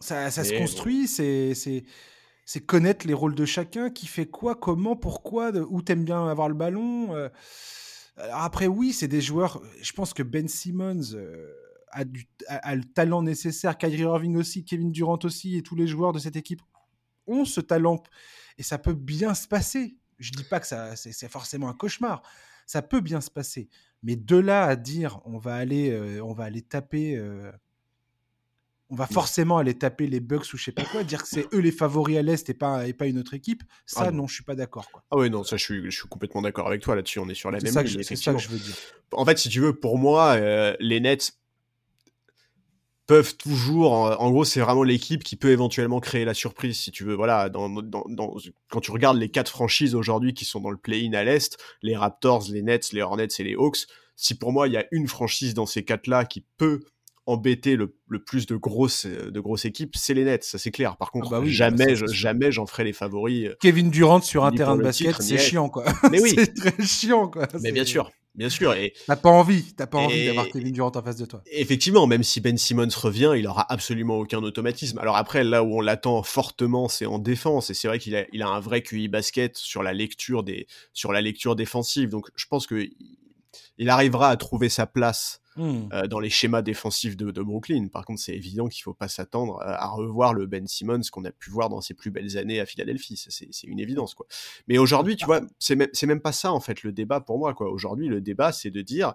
[0.00, 0.58] Ça, ça se bon.
[0.60, 1.84] construit, c'est c'est
[2.44, 6.26] c'est connaître les rôles de chacun, qui fait quoi, comment, pourquoi, de- où t'aimes bien
[6.28, 7.14] avoir le ballon.
[7.14, 7.28] euh.
[8.16, 9.62] Alors après, oui, c'est des joueurs.
[9.82, 11.52] Je pense que Ben Simmons euh,
[11.90, 15.76] a, du, a, a le talent nécessaire, Kyrie Irving aussi, Kevin Durant aussi, et tous
[15.76, 16.62] les joueurs de cette équipe
[17.26, 18.02] ont ce talent
[18.56, 19.96] et ça peut bien se passer.
[20.18, 22.22] Je dis pas que ça c'est forcément un cauchemar.
[22.66, 23.68] Ça peut bien se passer.
[24.02, 27.50] Mais de là à dire on va aller, euh, on va aller taper, euh,
[28.90, 31.46] on va forcément aller taper les Bucks ou je sais pas quoi, dire que c'est
[31.52, 34.26] eux les favoris à l'est et pas et pas une autre équipe, ça Ah non,
[34.26, 34.86] je suis pas d'accord.
[35.10, 37.18] Ah ouais, non, ça, je suis, je suis complètement d'accord avec toi là-dessus.
[37.18, 38.76] On est sur la même ligne, c'est ça que je veux dire.
[39.12, 41.32] En fait, si tu veux, pour moi, euh, les Nets
[43.08, 43.92] peuvent toujours.
[44.20, 47.14] En, gros, c'est vraiment l'équipe qui peut éventuellement créer la surprise, si tu veux.
[47.14, 48.36] Voilà, dans, dans, dans-
[48.70, 51.96] quand tu regardes les quatre franchises aujourd'hui qui sont dans le play-in à l'Est, les
[51.96, 55.08] Raptors, les Nets, les Hornets et les Hawks, si pour moi, il y a une
[55.08, 56.80] franchise dans ces quatre-là qui peut
[57.26, 60.96] embêter le, le plus de grosses, de grosses équipes, c'est les Nets, ça c'est clair.
[60.96, 63.48] Par contre, bah oui, jamais, je- jamais j'en ferai les favoris.
[63.48, 65.84] euh, Kevin Durant sur un terrain de basket, c'est chiant quoi.
[66.10, 67.46] Mais oui, c'est très chiant quoi.
[67.60, 68.72] mais bien sûr, bien sûr.
[68.74, 71.42] Et T'as pas envie, t'as pas envie Et- d'avoir Kevin Durant en face de toi.
[71.50, 74.98] Effectivement, même si Ben Simmons revient, il aura absolument aucun automatisme.
[74.98, 77.70] Alors après, là où on l'attend fortement, c'est en défense.
[77.70, 80.66] Et c'est vrai qu'il a, il a un vrai QI basket sur la lecture des,
[80.92, 82.08] sur la lecture défensive.
[82.10, 82.88] Donc je pense que
[83.78, 85.88] il arrivera à trouver sa place Hmm.
[85.92, 87.88] euh, dans les schémas défensifs de, de Brooklyn.
[87.88, 91.24] Par contre, c'est évident qu'il faut pas s'attendre à, à revoir le Ben Simmons qu'on
[91.24, 93.16] a pu voir dans ses plus belles années à Philadelphie.
[93.28, 94.26] C'est une évidence, quoi.
[94.68, 95.74] Mais aujourd'hui, tu vois, c'est
[96.06, 97.70] même, pas ça, en fait, le débat pour moi, quoi.
[97.70, 99.14] Aujourd'hui, le débat, c'est de dire,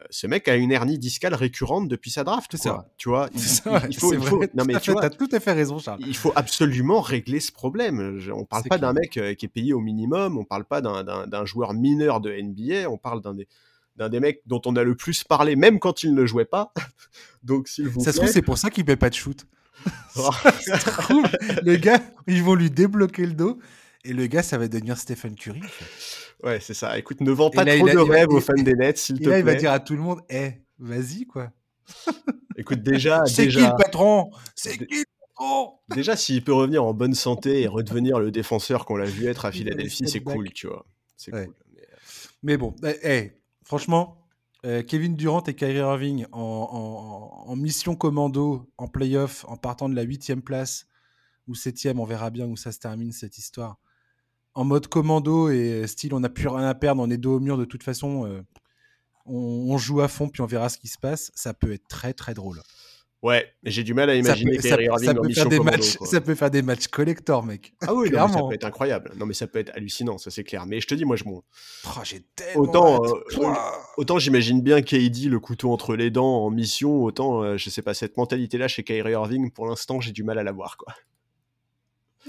[0.00, 2.78] euh, ce mec a une hernie discale récurrente depuis sa draft, C'est quoi.
[2.82, 2.92] ça.
[2.96, 5.80] Tu vois, il, ça, faut, il non mais tu vois, t'as tout à fait raison,
[5.80, 6.00] Charles.
[6.06, 8.18] il faut absolument régler ce problème.
[8.18, 10.80] Je- On parle pas d'un mec euh, qui est payé au minimum, on parle pas
[10.80, 13.48] d'un joueur mineur de NBA, on parle d'un des,
[13.98, 16.72] d'un des mecs dont on a le plus parlé, même quand il ne jouait pas.
[17.42, 18.26] Donc s'il vous Ça se plaît.
[18.26, 19.44] trouve, c'est pour ça qu'il paie pas de shoot.
[20.16, 20.30] Oh.
[20.60, 21.26] Ça se trouve,
[21.64, 23.58] le gars, ils vont lui débloquer le dos
[24.04, 25.60] et le gars, ça va devenir Stephen Curry.
[26.44, 26.96] ouais, c'est ça.
[26.98, 29.28] Écoute, ne vends pas là, trop a- de rêves aux fans des Nets, s'il te
[29.28, 29.60] là, il va plaît.
[29.60, 31.50] dire à tout le monde, eh, vas-y quoi.
[32.56, 34.30] Écoute, déjà, C'est qui déjà, le patron?
[34.54, 35.04] C'est qui le
[35.36, 35.72] patron?
[35.94, 39.44] Déjà, s'il peut revenir en bonne santé et redevenir le défenseur qu'on l'a vu être
[39.44, 40.84] à Philadelphie, c'est cool, tu vois.
[41.16, 41.46] C'est Ouais.
[41.46, 41.54] cool.
[41.74, 41.96] Mais, euh,
[42.42, 43.32] Mais bon, eh, eh,
[43.68, 44.26] franchement,
[44.64, 50.02] euh, Kevin Durant et Kyrie Irving en, mission commando, en playoff, en partant de la
[50.02, 50.86] huitième place
[51.46, 53.78] ou septième, on verra bien où ça se termine cette histoire.
[54.54, 57.40] En mode commando et style, on n'a plus rien à perdre, on est dos au
[57.40, 58.26] mur de toute façon.
[58.26, 58.42] euh,
[59.26, 61.30] on joue à fond puis on verra ce qui se passe.
[61.34, 62.62] Ça peut être très très drôle.
[63.20, 65.42] Ouais, mais j'ai du mal à Ça imaginer ça Kyrie peut- ça en peut mission
[65.42, 66.06] faire des commando, matchs, quoi.
[66.06, 67.74] ça peut faire des matchs collector, mec.
[67.80, 68.48] Ah oui, non, mais ça Clairement.
[68.48, 69.12] peut être incroyable.
[69.16, 70.66] Non, mais ça peut être hallucinant, ça c'est clair.
[70.66, 71.42] Mais je te dis, moi, je m'en-
[71.86, 73.50] Oh, j'ai tellement Autant, euh,
[73.96, 77.82] autant j'imagine bien KD le couteau entre les dents en mission, autant euh, je sais
[77.82, 79.50] pas cette mentalité-là chez Kyrie Irving.
[79.50, 80.94] Pour l'instant, j'ai du mal à la voir, quoi.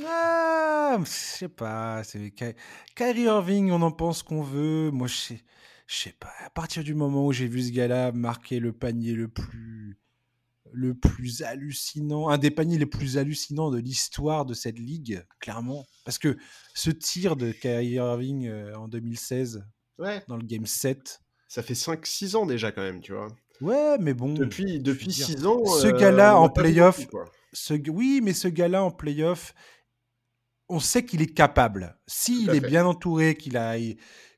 [0.06, 2.04] Ah, je sais pas.
[2.04, 2.56] C'est Ky-
[2.96, 4.92] Kyrie Irving, on en pense qu'on veut.
[4.92, 5.44] Moi, je sais,
[5.88, 6.32] je sais pas.
[6.46, 9.98] À partir du moment où j'ai vu ce gars-là marquer le panier le plus,
[10.72, 15.86] le plus hallucinant, un des paniers les plus hallucinants de l'histoire de cette ligue, clairement.
[16.06, 16.38] Parce que
[16.74, 19.64] ce tir de Kyrie Irving euh, en 2016
[19.98, 20.24] Ouais.
[20.30, 21.20] dans le game 7.
[21.48, 23.28] Ça fait 5-6 ans déjà quand même, tu vois.
[23.60, 24.34] Ouais, mais bon.
[24.34, 25.66] Depuis, depuis veux dire, 6 ans.
[25.66, 27.06] ce euh, gars-là en playoff,
[27.52, 29.54] ce, oui, mais ce gars-là en playoff,
[30.70, 32.00] on sait qu'il est capable.
[32.08, 33.76] S'il est bien entouré, qu'il a,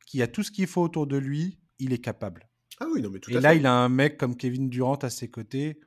[0.07, 2.47] qu'il a tout ce qu'il faut autour de lui, il est capable.
[2.79, 3.57] Ah oui, non, mais tout Et à là, fait.
[3.57, 5.79] il a un mec comme Kevin Durant à ses côtés.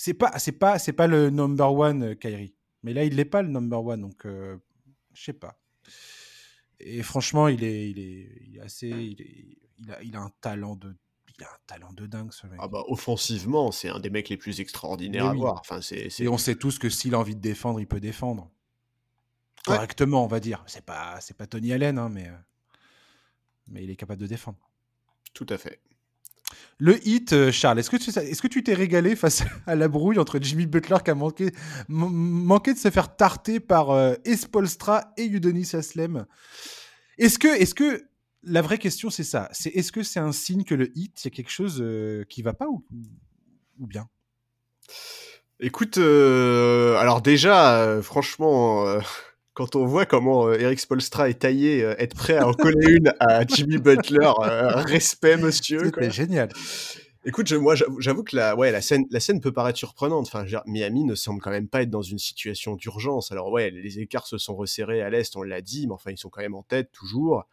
[0.00, 2.54] C'est pas, c'est pas, c'est pas le number one, euh, Kyrie.
[2.84, 4.56] Mais là, il n'est pas le number one, donc euh,
[5.12, 5.58] je sais pas.
[6.78, 10.20] Et franchement, il est, il est, il est assez, il, est- il a, il a
[10.20, 10.96] un talent de,
[11.36, 12.58] il a un talent de dingue ce mec.
[12.62, 15.38] Ah bah, offensivement, c'est un des mecs les plus extraordinaires à oui.
[15.38, 15.58] voir.
[15.60, 17.98] Enfin, c'est, c'est- Et on sait tous que s'il a envie de défendre, il peut
[18.00, 18.44] défendre.
[19.66, 19.74] Ouais.
[19.74, 20.62] Correctement, on va dire.
[20.68, 22.32] C'est pas, c'est pas Tony Allen, hein, mais, euh,
[23.68, 24.58] mais il est capable de défendre.
[25.34, 25.80] tout à fait.
[26.80, 29.88] Le hit, euh, Charles, est-ce que tu est-ce que tu t'es régalé face à la
[29.88, 31.52] brouille entre Jimmy Butler qui a manqué,
[31.88, 36.24] manqué de se faire tarter par euh, Espolstra et Udonis Aslem
[37.18, 38.08] Est-ce que, est-ce que
[38.44, 41.26] la vraie question c'est ça C'est est-ce que c'est un signe que le hit, il
[41.26, 42.84] y a quelque chose euh, qui va pas ou,
[43.80, 44.08] ou bien?
[45.58, 49.00] Écoute, alors déjà, franchement,
[49.58, 52.92] quand on voit comment euh, Eric Spolstra est taillé, euh, être prêt à en coller
[52.96, 55.80] une à Jimmy Butler, euh, respect monsieur.
[55.84, 56.48] C'était génial.
[57.24, 60.28] Écoute, je- moi, j'avoue que la, ouais, la, scène, la scène peut paraître surprenante.
[60.32, 63.32] Enfin, Miami ne semble quand même pas être dans une situation d'urgence.
[63.32, 66.18] Alors, ouais, les écarts se sont resserrés à l'Est, on l'a dit, mais enfin, ils
[66.18, 67.44] sont quand même en tête toujours.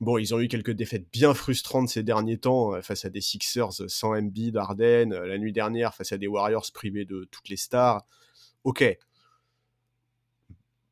[0.00, 3.72] Bon, ils ont eu quelques défaites bien frustrantes ces derniers temps face à des Sixers
[3.88, 7.56] sans Embiid, Harden, euh, la nuit dernière face à des Warriors privés de toutes les
[7.56, 8.06] stars.
[8.62, 8.84] Ok.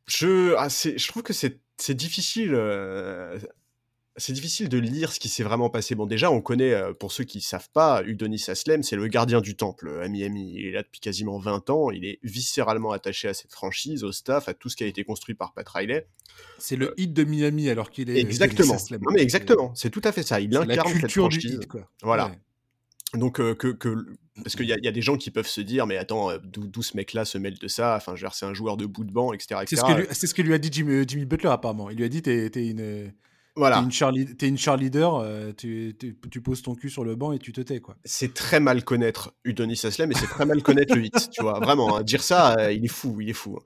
[0.06, 2.54] Je, ah, je trouve que c'est difficile.
[2.54, 3.38] euh,
[4.16, 5.94] c'est difficile de lire ce qui s'est vraiment passé.
[5.94, 9.06] Bon, déjà, on connaît, euh, pour ceux qui ne savent pas, Udonis Aslem, c'est le
[9.06, 10.52] gardien du temple à Miami.
[10.54, 11.90] Il est là depuis quasiment 20 ans.
[11.90, 15.02] Il est viscéralement attaché à cette franchise, au staff, à tout ce qui a été
[15.04, 16.06] construit par Pat Riley.
[16.58, 18.20] C'est le hit de Miami alors qu'il est.
[18.20, 18.76] Exactement.
[18.90, 19.72] Non, mais exactement.
[19.74, 20.40] C'est tout à fait ça.
[20.40, 21.58] Il incarne cette franchise.
[21.58, 21.68] Du hit,
[22.02, 22.32] Voilà.
[23.14, 24.06] Donc, que, que,
[24.42, 26.96] parce qu'il y, y, a des gens qui peuvent se dire, mais attends, d'où ce
[26.96, 27.96] mec-là se mêle de ça?
[27.96, 29.60] Enfin, je c'est un joueur de bout de banc, etc.
[29.66, 31.90] C'est ce, ce, que lui a dit Jimmy, Jimmy Butler, apparemment.
[31.90, 33.12] Il lui a dit, t'es une
[33.54, 33.76] voilà.
[33.76, 34.56] T'es une, Charlie, es une
[35.04, 35.96] euh, tu,
[36.30, 37.96] tu, poses ton cul sur le banc et tu te tais, quoi.
[38.04, 41.60] C'est très mal connaître Udonis Aslem et c'est très mal connaître le hit, tu vois.
[41.60, 42.02] Vraiment, hein.
[42.02, 43.58] dire ça, euh, il est fou, il est fou.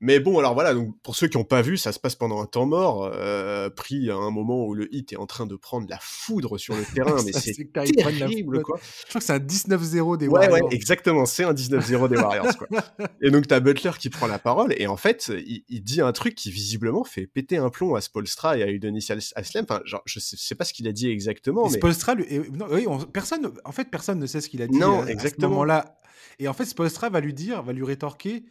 [0.00, 2.42] Mais bon, alors voilà, donc pour ceux qui n'ont pas vu, ça se passe pendant
[2.42, 5.56] un temps mort, euh, pris à un moment où le hit est en train de
[5.56, 8.78] prendre la foudre sur le terrain, mais c'est terrible, quoi.
[9.04, 10.52] Je crois que c'est un 19-0 des Warriors.
[10.52, 12.68] Ouais, ouais, exactement, c'est un 19-0 des Warriors, quoi.
[13.22, 16.34] Et donc t'as Butler qui prend la parole, et en fait, il, dit un truc
[16.34, 19.64] qui visiblement fait péter un plomb à Spolstra et à Udonis Aslem.
[19.68, 21.76] Enfin, genre, je sais, sais pas ce qu'il a dit exactement, mais...
[21.76, 25.02] Spolstra, lui, non, oui, personne, en fait, personne ne sait ce qu'il a dit non,
[25.02, 25.48] à, exactement.
[25.48, 25.98] ce moment-là.
[26.38, 28.44] Et en fait, Spolstra va lui dire, va lui rétorquer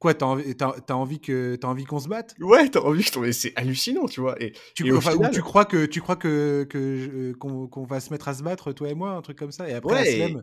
[0.00, 2.34] Quoi, t'as envie, as, envie que t'as envie qu'on se batte?
[2.40, 4.42] Ouais, t'as envie que c'est hallucinant, tu vois.
[4.42, 8.42] Et tu, tu crois que tu crois que que qu'on va se mettre à se
[8.42, 10.36] battre, toi et moi, un truc comme ça, et après ouais, et,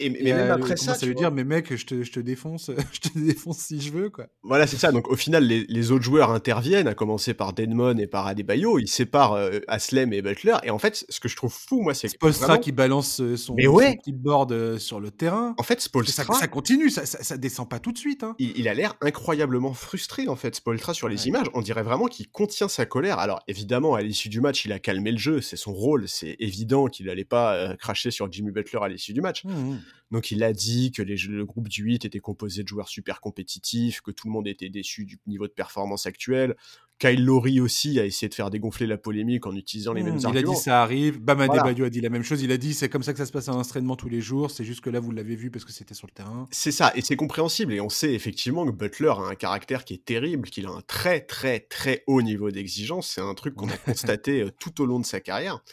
[0.00, 3.00] mais, même après ça, ça veut dire, mais mec, je te, je te défonce, je
[3.00, 4.26] te défonce si je veux, quoi.
[4.42, 4.92] Voilà, c'est ça.
[4.92, 8.78] Donc au final, les, les, autres joueurs interviennent, à commencer par Denmon et par Adebayo.
[8.78, 10.56] Ils séparent euh, Aslem et Butler.
[10.64, 12.60] Et en fait, ce que je trouve fou, moi, c'est que Spolstra vraiment...
[12.60, 13.98] qui balance euh, son, ouais.
[14.04, 15.54] son board euh, sur le terrain.
[15.58, 18.24] En fait, Spolstra, ça, ça continue, ça, ça, ça, descend pas tout de suite.
[18.24, 18.34] Hein.
[18.38, 21.28] Il, il, a l'air incroyablement frustré, en fait, Spolstra sur les ouais.
[21.28, 21.46] images.
[21.54, 23.18] On dirait vraiment qu'il contient sa colère.
[23.18, 25.40] Alors évidemment, à l'issue du match, il a calmé le jeu.
[25.40, 26.08] C'est son rôle.
[26.08, 29.44] C'est évident qu'il allait pas euh, cracher sur Jimmy Butler à l'issue du match.
[29.44, 29.76] Mmh.
[30.10, 33.20] Donc il a dit que les, le groupe du 8 était composé de joueurs super
[33.20, 36.54] compétitifs, que tout le monde était déçu du niveau de performance actuel.
[36.98, 40.18] Kyle Lowry aussi a essayé de faire dégonfler la polémique en utilisant les mmh, mêmes
[40.18, 40.40] il arguments.
[40.40, 41.18] Il a dit ça arrive.
[41.18, 41.64] Bam voilà.
[41.64, 42.42] a dit la même chose.
[42.42, 44.52] Il a dit c'est comme ça que ça se passe à l'entraînement tous les jours.
[44.52, 46.46] C'est juste que là vous l'avez vu parce que c'était sur le terrain.
[46.52, 49.94] C'est ça et c'est compréhensible et on sait effectivement que Butler a un caractère qui
[49.94, 53.08] est terrible, qu'il a un très très très haut niveau d'exigence.
[53.08, 55.64] C'est un truc qu'on a constaté tout au long de sa carrière.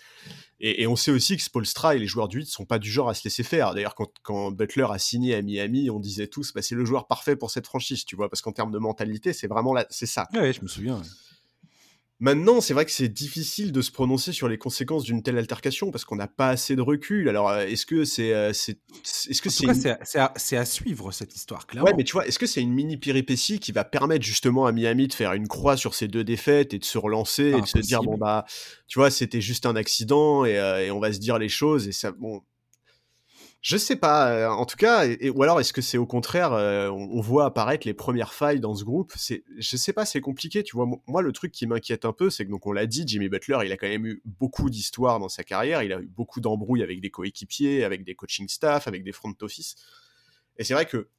[0.61, 3.09] Et, on sait aussi que Spolstra et les joueurs du 8 sont pas du genre
[3.09, 3.73] à se laisser faire.
[3.73, 7.37] D'ailleurs, quand, Butler a signé à Miami, on disait tous, bah, c'est le joueur parfait
[7.37, 10.27] pour cette franchise, tu vois, parce qu'en termes de mentalité, c'est vraiment là, c'est ça.
[10.33, 11.01] Ouais, je me souviens.
[12.21, 15.89] Maintenant, c'est vrai que c'est difficile de se prononcer sur les conséquences d'une telle altercation
[15.89, 17.29] parce qu'on n'a pas assez de recul.
[17.29, 18.77] Alors, est-ce que c'est, euh, c'est,
[19.29, 19.73] est-ce que c'est, une...
[19.73, 21.89] c'est, à, à, suivre cette histoire, clairement.
[21.89, 24.73] Ouais, mais tu vois, est-ce que c'est une mini péripétie qui va permettre justement à
[24.73, 27.61] Miami de faire une croix sur ces deux défaites et de se relancer ah, et
[27.61, 28.43] de se dire bon bah,
[28.87, 31.87] tu vois, c'était juste un accident et, euh, et, on va se dire les choses
[31.87, 32.41] et ça, bon,
[33.61, 34.31] je sais pas.
[34.31, 37.21] Euh, en tout cas, et, ou alors est-ce que c'est au contraire, euh, on, on,
[37.21, 39.11] voit apparaître les premières failles dans ce groupe?
[39.15, 40.63] C'est, je sais pas, c'est compliqué.
[40.63, 43.03] Tu vois, moi le truc qui m'inquiète un peu, c'est que donc on l'a dit,
[43.05, 45.83] Jimmy Butler, il a quand même eu beaucoup d'histoires dans sa carrière.
[45.83, 49.33] Il a eu beaucoup d'embrouilles avec des coéquipiers, avec des coaching staff, avec des front
[49.41, 49.75] office.
[50.57, 51.09] Et c'est vrai que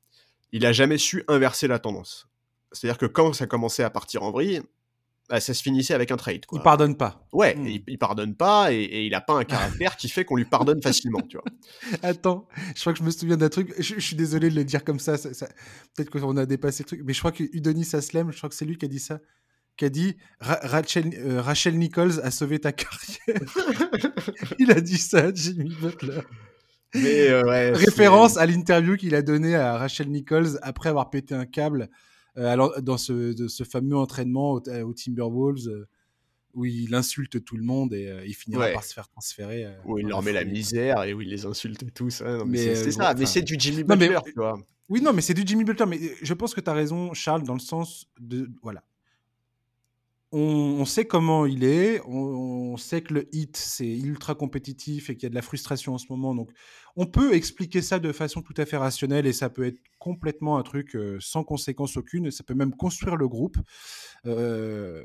[0.52, 2.26] il a jamais su inverser la tendance.
[2.72, 4.62] C'est-à-dire que quand ça commençait à partir en vrille,
[5.30, 6.44] bah, ça se finissait avec un trade.
[6.44, 6.58] Quoi.
[6.58, 7.24] Il pardonne pas.
[7.32, 7.66] Ouais, mmh.
[7.68, 10.44] il, il, pardonne pas et, et, il a pas un caractère qui fait qu'on lui
[10.44, 11.44] pardonne facilement, tu vois.
[12.02, 13.72] Attends, je crois que je me souviens d'un truc.
[13.78, 15.16] Je, je, suis désolé de le dire comme ça.
[15.16, 15.46] ça, ça
[15.94, 18.56] Peut-être qu'on a dépassé le truc, mais je crois que Udonis Aslem, je crois que
[18.56, 19.20] c'est lui qui a dit ça,
[19.76, 23.40] qui a dit Ra Rachel, euh, Rachel Nichols a sauvé ta carrière.
[24.58, 26.22] il a dit ça, Jimmy Butler.
[26.96, 31.36] Mais euh, ouais, Référence à l'interview qu'il a donnée à Rachel Nichols après avoir pété
[31.36, 31.88] un câble
[32.36, 35.88] alors, dans ce, de ce fameux entraînement au, au Timberwolves euh,
[36.54, 38.72] où il insulte tout le monde et euh, il finira ouais.
[38.72, 39.66] par se faire transférer.
[39.66, 42.22] Euh, où il leur met la misère et où il les insulte tous.
[42.22, 44.58] Hein, mais c'est ça, mais c'est du Jimmy non, Butler, mais, tu vois.
[44.88, 45.86] Oui, non, mais c'est du Jimmy Butler.
[45.86, 48.50] Mais je pense que tu as raison, Charles, dans le sens de.
[48.62, 48.82] Voilà.
[50.32, 55.24] On, sait comment il est, on, sait que le hit, c'est ultra compétitif et qu'il
[55.24, 56.36] y a de la frustration en ce moment.
[56.36, 56.50] Donc,
[56.94, 60.56] on peut expliquer ça de façon tout à fait rationnelle et ça peut être complètement
[60.56, 62.30] un truc euh, sans conséquence aucune.
[62.30, 63.56] Ça peut même construire le groupe.
[64.26, 65.02] Euh,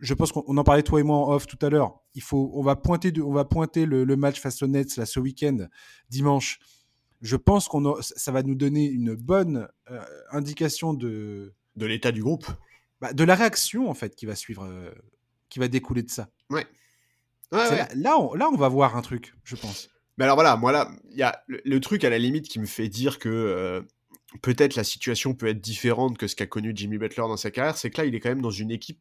[0.00, 2.00] je pense qu'on en parlait toi et moi en off tout à l'heure.
[2.14, 5.06] Il faut, on va pointer, on va pointer le, le, match face aux Nets là
[5.06, 5.68] ce week-end,
[6.10, 6.58] dimanche.
[7.20, 12.22] Je pense qu'on ça va nous donner une bonne euh, indication de de l'état du
[12.22, 12.46] groupe,
[13.02, 14.92] bah, de la réaction en fait qui va suivre, euh,
[15.48, 16.30] qui va découler de ça.
[16.50, 16.64] Ouais.
[17.50, 17.76] ouais, ouais.
[17.76, 19.90] Là, là, on, là, on va voir un truc, je pense.
[20.16, 22.60] Mais alors voilà, moi là, il y a le, le, truc à la limite qui
[22.60, 23.82] me fait dire que euh,
[24.40, 27.76] peut-être la situation peut être différente que ce qu'a connu Jimmy Butler dans sa carrière,
[27.76, 29.00] c'est que là, il est quand même dans une équipe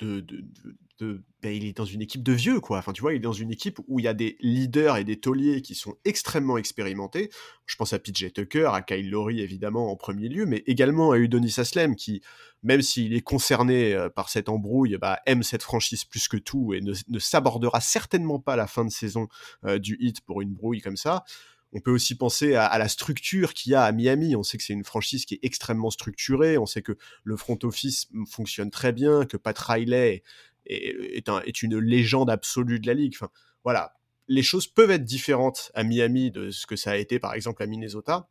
[0.00, 2.78] de, ben, il est dans une équipe de vieux, quoi.
[2.78, 5.04] Enfin, tu vois, il est dans une équipe où il y a des leaders et
[5.04, 7.30] des tauliers qui sont extrêmement expérimentés.
[7.66, 11.18] Je pense à PJ Tucker, à Kyle Lowry, évidemment, en premier lieu, mais également à
[11.18, 12.20] Udonis Aslem, qui,
[12.62, 16.74] même s'il est concerné euh, par cette embrouille, bah, aime cette franchise plus que tout
[16.74, 19.28] et ne, s'abordera certainement pas la fin de saison
[19.64, 21.24] euh, du hit pour une brouille comme ça.
[21.72, 24.34] On peut aussi penser à, la structure qu'il y a à Miami.
[24.34, 26.58] On sait que c'est une franchise qui est extrêmement structurée.
[26.58, 30.24] On sait que le front office fonctionne très bien, que Pat Riley
[30.66, 33.14] est, est, une légende absolue de la ligue.
[33.14, 33.30] Enfin,
[33.62, 33.94] voilà,
[34.26, 37.62] les choses peuvent être différentes à Miami de ce que ça a été par exemple
[37.62, 38.28] à Minnesota.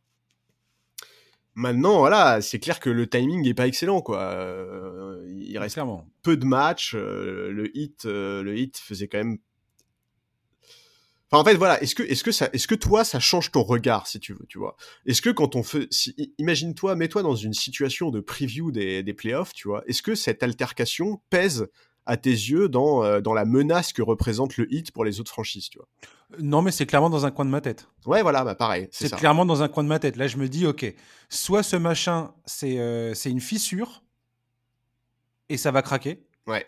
[1.54, 4.20] Maintenant, voilà, c'est clair que le timing n'est pas excellent, quoi.
[4.20, 5.78] Euh, il reste
[6.22, 6.94] peu de matchs.
[6.94, 9.38] Euh, le hit, euh, le hit faisait quand même.
[11.30, 11.80] Enfin, en fait, voilà.
[11.82, 14.46] Est-ce que, est-ce que ça, est-ce que toi, ça change ton regard, si tu veux,
[14.48, 14.76] tu vois?
[15.06, 15.88] Est-ce que quand on fait,
[16.38, 20.42] imagine-toi, mets-toi dans une situation de preview des, des playoffs, tu vois Est-ce que cette
[20.42, 21.68] altercation pèse
[22.06, 25.30] à tes yeux dans, euh, dans la menace que représente le hit pour les autres
[25.30, 25.86] franchises, tu vois?
[26.40, 27.88] Non, mais c'est clairement dans un coin de ma tête.
[28.06, 28.88] Ouais, voilà, bah pareil.
[28.90, 30.16] C'est clairement dans un coin de ma tête.
[30.16, 30.92] Là, je me dis, ok,
[31.28, 34.02] soit ce machin, c'est euh, c'est une fissure
[35.48, 36.22] et ça va craquer.
[36.46, 36.66] Ouais.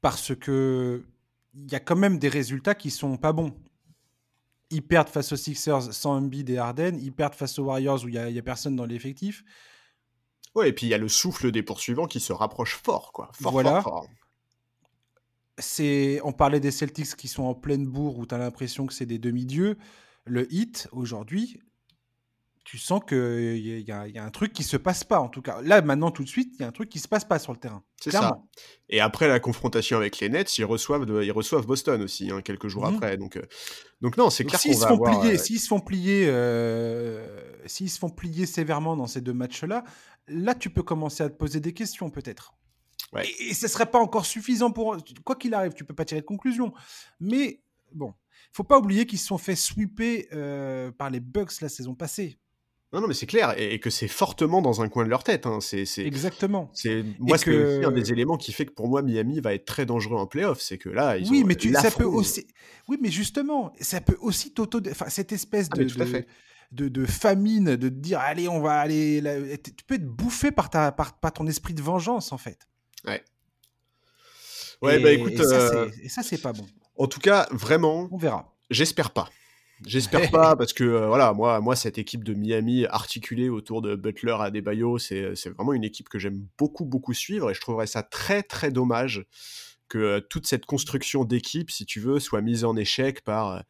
[0.00, 1.04] Parce que
[1.54, 3.54] il y a quand même des résultats qui sont pas bons.
[4.70, 6.98] Ils perdent face aux Sixers sans Embiid et Harden.
[7.00, 9.44] Ils perdent face aux Warriors où il n'y a, a, personne dans l'effectif.
[10.54, 13.30] Ouais, et puis il y a le souffle des poursuivants qui se rapproche fort, quoi.
[13.32, 13.80] Fort, voilà.
[13.82, 14.06] fort,
[15.58, 18.92] C'est, on parlait des Celtics qui sont en pleine bourre où tu as l'impression que
[18.92, 19.78] c'est des demi-dieux.
[20.24, 21.60] Le hit, aujourd'hui,
[22.68, 25.62] tu sens qu'il y, y, a un truc qui se passe pas, en tout cas.
[25.62, 27.50] Là, maintenant, tout de suite, il y a un truc qui se passe pas sur
[27.54, 27.82] le terrain.
[27.98, 28.42] C'est ça.
[28.90, 32.68] Et après la confrontation avec les Nets, ils reçoivent, ils reçoivent Boston aussi, hein, quelques
[32.68, 32.94] jours mmh.
[32.94, 33.16] après.
[33.16, 33.42] Donc, euh,
[34.02, 35.20] donc non, c'est clair qu'on va avoir...
[35.20, 39.32] Plier, euh, S'ils se font plier, euh, s'ils se font plier sévèrement dans ces deux
[39.32, 39.82] matchs-là,
[40.26, 42.52] là, tu peux commencer à te poser des questions, peut-être.
[43.16, 44.94] Et, ce serait pas encore suffisant pour...
[45.24, 46.74] Quoi qu'il arrive, tu peux pas tirer de conclusion.
[47.18, 47.62] Mais
[47.94, 48.12] bon,
[48.52, 50.26] faut pas oublier qu'ils se sont fait sweeper
[50.98, 52.38] par les Bucks la saison passée.
[52.92, 55.44] Non, non, mais c'est clair, et, que c'est fortement dans un coin de leur tête.
[55.44, 55.58] Hein.
[55.60, 56.70] C'est, Exactement.
[56.72, 57.84] C'est moi c'est que...
[57.84, 60.60] un des éléments qui fait que pour moi Miami va être très dangereux en playoff,
[60.60, 62.46] c'est que là ils oui, mais tu, ça peut aussi.
[62.88, 64.80] Oui, mais justement, ça peut aussi t'auto.
[64.90, 65.84] Enfin, cette espèce ah, de,
[66.72, 69.22] de, de, famine, de te dire allez, on va aller.
[69.62, 72.66] Tu peux être bouffé par ta par, ton esprit de vengeance en fait.
[73.06, 73.22] Ouais.
[74.80, 75.38] Ouais, bah écoute.
[75.40, 76.66] Euh, et ça, c'est pas bon.
[76.96, 78.08] En tout cas, vraiment.
[78.12, 78.54] On verra.
[78.70, 79.28] J'espère pas.
[79.86, 83.94] J'espère pas parce que euh, voilà moi moi cette équipe de Miami articulée autour de
[83.94, 87.60] Butler à Debayo c'est c'est vraiment une équipe que j'aime beaucoup beaucoup suivre et je
[87.60, 89.24] trouverais ça très très dommage
[89.88, 93.60] que euh, toute cette construction d'équipe si tu veux soit mise en échec par euh,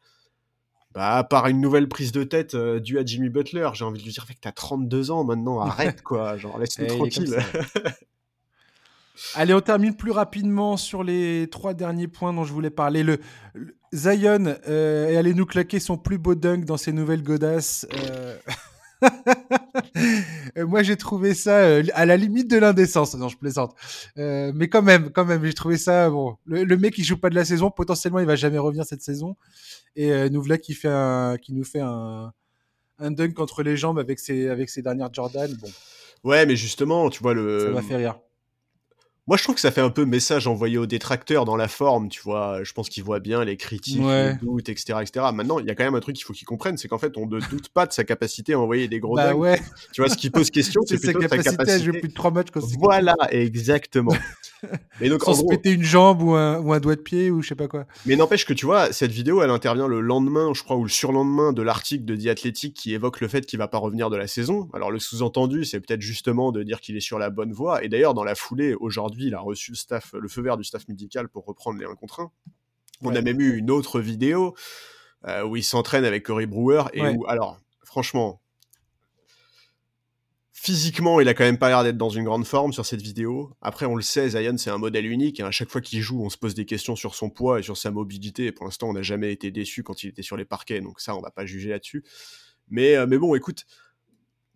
[0.93, 3.69] bah, par une nouvelle prise de tête due à Jimmy Butler.
[3.73, 6.97] J'ai envie de lui dire que t'as 32 ans maintenant arrête quoi genre laisse-nous eh,
[6.97, 7.37] tranquille.
[9.35, 13.03] Allez, on termine plus rapidement sur les trois derniers points dont je voulais parler.
[13.03, 13.19] Le,
[13.93, 17.87] Zion euh, est allé nous claquer son plus beau dunk dans ses nouvelles godasses.
[17.93, 18.37] Euh.
[20.57, 23.15] Euh, moi, j'ai trouvé ça à la limite de l'indécence.
[23.15, 23.75] Non, je plaisante.
[24.15, 26.37] mais quand même, quand même, j'ai trouvé ça bon.
[26.45, 27.71] Le, mec, il joue pas de la saison.
[27.71, 29.35] Potentiellement, il va jamais revenir cette saison.
[29.95, 32.33] Et nous voilà qui fait un, qui nous fait un,
[32.99, 35.51] un dunk entre les jambes avec ses, avec ses dernières Jordan.
[35.61, 35.69] Bon.
[36.23, 37.59] Ouais, mais justement, tu vois le.
[37.59, 38.19] Ça m'a fait rire.
[39.29, 42.09] Moi, je trouve que ça fait un peu message envoyé aux détracteurs dans la forme,
[42.09, 42.63] tu vois.
[42.63, 45.27] Je pense qu'ils voient bien les critiques, les doutes, etc., etc.
[45.31, 47.15] Maintenant, il y a quand même un truc qu'il faut qu'ils comprennent, c'est qu'en fait,
[47.15, 49.61] on ne doute pas de sa capacité à envoyer des gros bah ouais.
[49.93, 52.31] Tu vois, ce qui pose question, c'est plutôt sa capacité à jouer plus de 3
[52.31, 52.47] matchs.
[52.79, 54.15] Voilà, exactement.
[54.99, 57.41] Mais donc, Sans se péter une jambe ou un, ou un, doigt de pied ou
[57.43, 57.85] je sais pas quoi.
[58.07, 60.89] Mais n'empêche que tu vois, cette vidéo, elle intervient le lendemain, je crois, ou le
[60.89, 64.17] surlendemain de l'article de The Athletic qui évoque le fait qu'il va pas revenir de
[64.17, 64.69] la saison.
[64.73, 67.83] Alors, le sous-entendu, c'est peut-être justement de dire qu'il est sur la bonne voie.
[67.83, 70.63] Et d'ailleurs, dans la foulée, aujourd'hui, il a reçu le staff le feu vert du
[70.63, 72.31] staff médical pour reprendre les 1 contre 1.
[73.01, 74.55] On a même eu une autre vidéo
[75.27, 78.41] euh, où il s'entraîne avec Corey Brewer et où, alors, franchement,
[80.51, 83.55] physiquement, il a quand même pas l'air d'être dans une grande forme sur cette vidéo.
[83.61, 85.39] Après, on le sait, Zion, c'est un modèle unique.
[85.39, 87.63] Et à chaque fois qu'il joue, on se pose des questions sur son poids et
[87.63, 88.47] sur sa mobilité.
[88.47, 90.81] Et pour l'instant, on n'a jamais été déçu quand il était sur les parquets.
[90.81, 92.03] Donc ça, on va pas juger là-dessus.
[92.69, 93.65] Mais, euh, mais bon, écoute,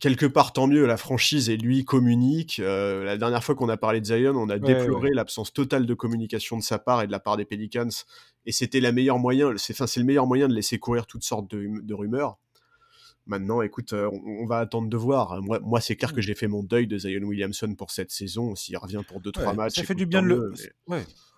[0.04, 2.60] quelque part, tant mieux, la franchise et lui communiquent.
[2.60, 5.94] Euh, la dernière fois qu'on a parlé de Zion, on a déploré l'absence totale de
[5.94, 7.88] communication de sa part et de la part des Pelicans.
[8.46, 11.94] Et c'était la meilleure moyen, c'est, le meilleur moyen de laisser courir toutes sortes de,
[11.94, 12.38] rumeurs.
[13.28, 15.42] Maintenant, écoute, euh, on, va attendre de voir.
[15.42, 18.56] Moi, c'est clair que j'ai fait mon deuil de Zion Williamson pour cette saison.
[18.56, 20.54] S'il revient pour 2-3 matchs, ça fait du bien de le,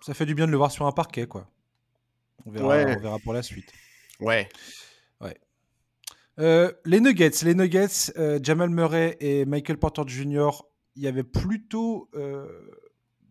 [0.00, 1.48] ça fait du bien de le voir sur un parquet, quoi.
[2.44, 3.72] On verra, on verra pour la suite.
[4.18, 4.48] Ouais.
[6.38, 10.50] Euh, les Nuggets, les Nuggets, euh, Jamal Murray et Michael Porter Jr.
[10.94, 12.46] Il y avait plutôt euh,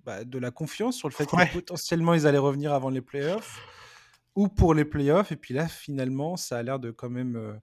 [0.04, 3.62] bah, de la confiance sur le fait que potentiellement ils allaient revenir avant les playoffs
[4.36, 5.32] ou pour les playoffs.
[5.32, 7.60] Et puis là, finalement, ça a l'air de quand même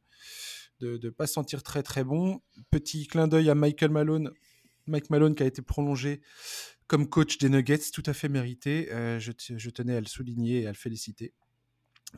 [0.81, 2.41] de ne pas sentir très très bon.
[2.71, 4.31] Petit clin d'œil à Michael Malone,
[4.87, 6.21] Mike Malone qui a été prolongé
[6.87, 8.89] comme coach des Nuggets, tout à fait mérité.
[9.19, 11.35] Je, je, tenais à le souligner et à le féliciter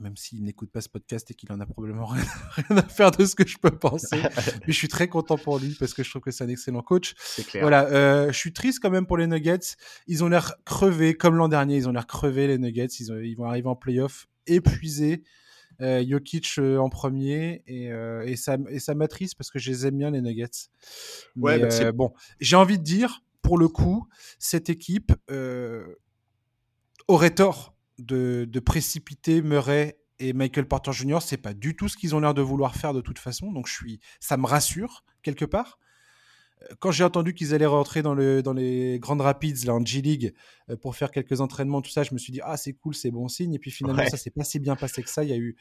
[0.00, 2.24] même s'il n'écoute pas ce podcast et qu'il en a probablement rien,
[2.70, 4.16] à faire de ce que je peux penser.
[4.66, 6.82] Mais je suis très content pour lui parce que je trouve que c'est un excellent
[6.82, 7.14] coach.
[7.46, 7.62] Clair.
[7.62, 9.76] Voilà, euh, je suis triste quand même pour les Nuggets.
[10.06, 12.86] Ils ont l'air crevés, comme l'an dernier, ils ont l'air crevés les Nuggets.
[13.00, 15.22] Ils, ils, vont arriver en playoff épuisés.
[15.80, 19.70] Euh, Jokic euh, en premier et, euh, et ça, et ça m'attriste parce que je
[19.70, 20.68] les aime bien les Nuggets.
[21.36, 25.12] Ouais, bah, bon, j'ai envie de dire, pour le coup, cette équipe
[27.08, 31.18] aurait tort de, de, précipiter Murray et Michael Porter Jr.
[31.20, 33.52] C'est pas du tout ce qu'ils ont l'air de vouloir faire de toute façon.
[33.52, 35.78] Donc je suis, ça me rassure quelque part.
[36.78, 40.00] Quand j'ai entendu qu'ils allaient rentrer dans, le, dans les grandes rapids là en G
[40.00, 40.34] League
[40.80, 43.28] pour faire quelques entraînements, tout ça, je me suis dit ah c'est cool, c'est bon
[43.28, 43.52] signe.
[43.54, 44.08] Et puis finalement Ouais.
[44.08, 45.24] ça s'est pas si bien passé que ça.
[45.24, 45.56] Il y a eu,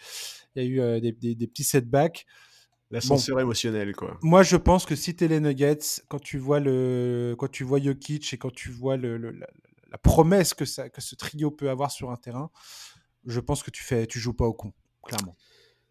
[0.55, 2.25] il y a eu euh, des, des- des petits setbacks.
[2.91, 4.19] L'ascenseur émotionnel, quoi.
[4.21, 5.79] Moi, je pense que si t'es les Nuggets,
[6.09, 9.47] quand tu vois le, quand tu vois Jokic et quand tu vois le, le- la,
[9.93, 12.49] la promesse que ça, que ce trio peut avoir sur un terrain,
[13.25, 14.73] je pense que tu fais, tu joues pas au con,
[15.03, 15.37] clairement.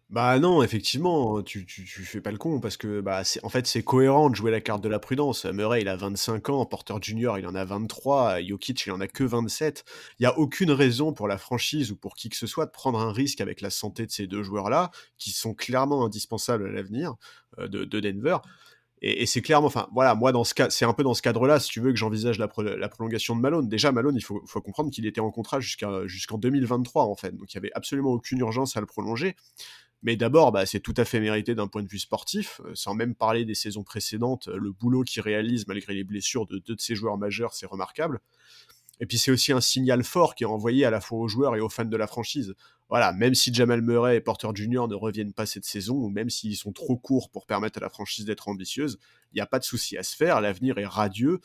[0.09, 3.49] Bah non, effectivement, tu, tu, tu fais pas le con parce que bah c'est en
[3.49, 5.45] fait c'est cohérent de jouer la carte de la prudence.
[5.45, 9.07] Murray il a 25 ans, Porter Jr il en a 23, Jokic il en a
[9.07, 9.85] que 27.
[10.19, 12.71] Il y a aucune raison pour la franchise ou pour qui que ce soit de
[12.71, 16.71] prendre un risque avec la santé de ces deux joueurs-là qui sont clairement indispensables à
[16.71, 17.15] l'avenir
[17.57, 18.37] euh, de Denver.
[19.05, 20.31] Et, c'est clairement, enfin voilà, moi
[20.69, 23.35] c'est un peu dans ce cadre-là, si tu veux que j'envisage la, pro- la prolongation
[23.35, 23.67] de Malone.
[23.67, 27.55] Déjà Malone, il faut, comprendre qu'il était en contrat jusqu'en 2023 en fait, donc il
[27.55, 29.35] y avait absolument aucune urgence à le prolonger.
[30.03, 32.93] Mais d'abord, bah, c'est tout à fait mérité d'un point de vue sportif, euh, sans
[32.93, 34.47] même parler des saisons précédentes.
[34.47, 38.19] Le boulot qu'il réalise malgré les blessures de deux de ses joueurs majeurs, c'est remarquable.
[38.99, 41.55] Et puis c'est aussi un signal fort qui est envoyé à la fois aux joueurs
[41.55, 42.55] et aux fans de la franchise.
[42.89, 44.87] Voilà, même si Jamal Murray et Porter Jr.
[44.87, 47.89] ne reviennent pas cette saison, ou même s'ils sont trop courts pour permettre à la
[47.89, 48.99] franchise d'être ambitieuse,
[49.31, 51.39] il n'y a pas de souci à se faire, l'avenir est radieux.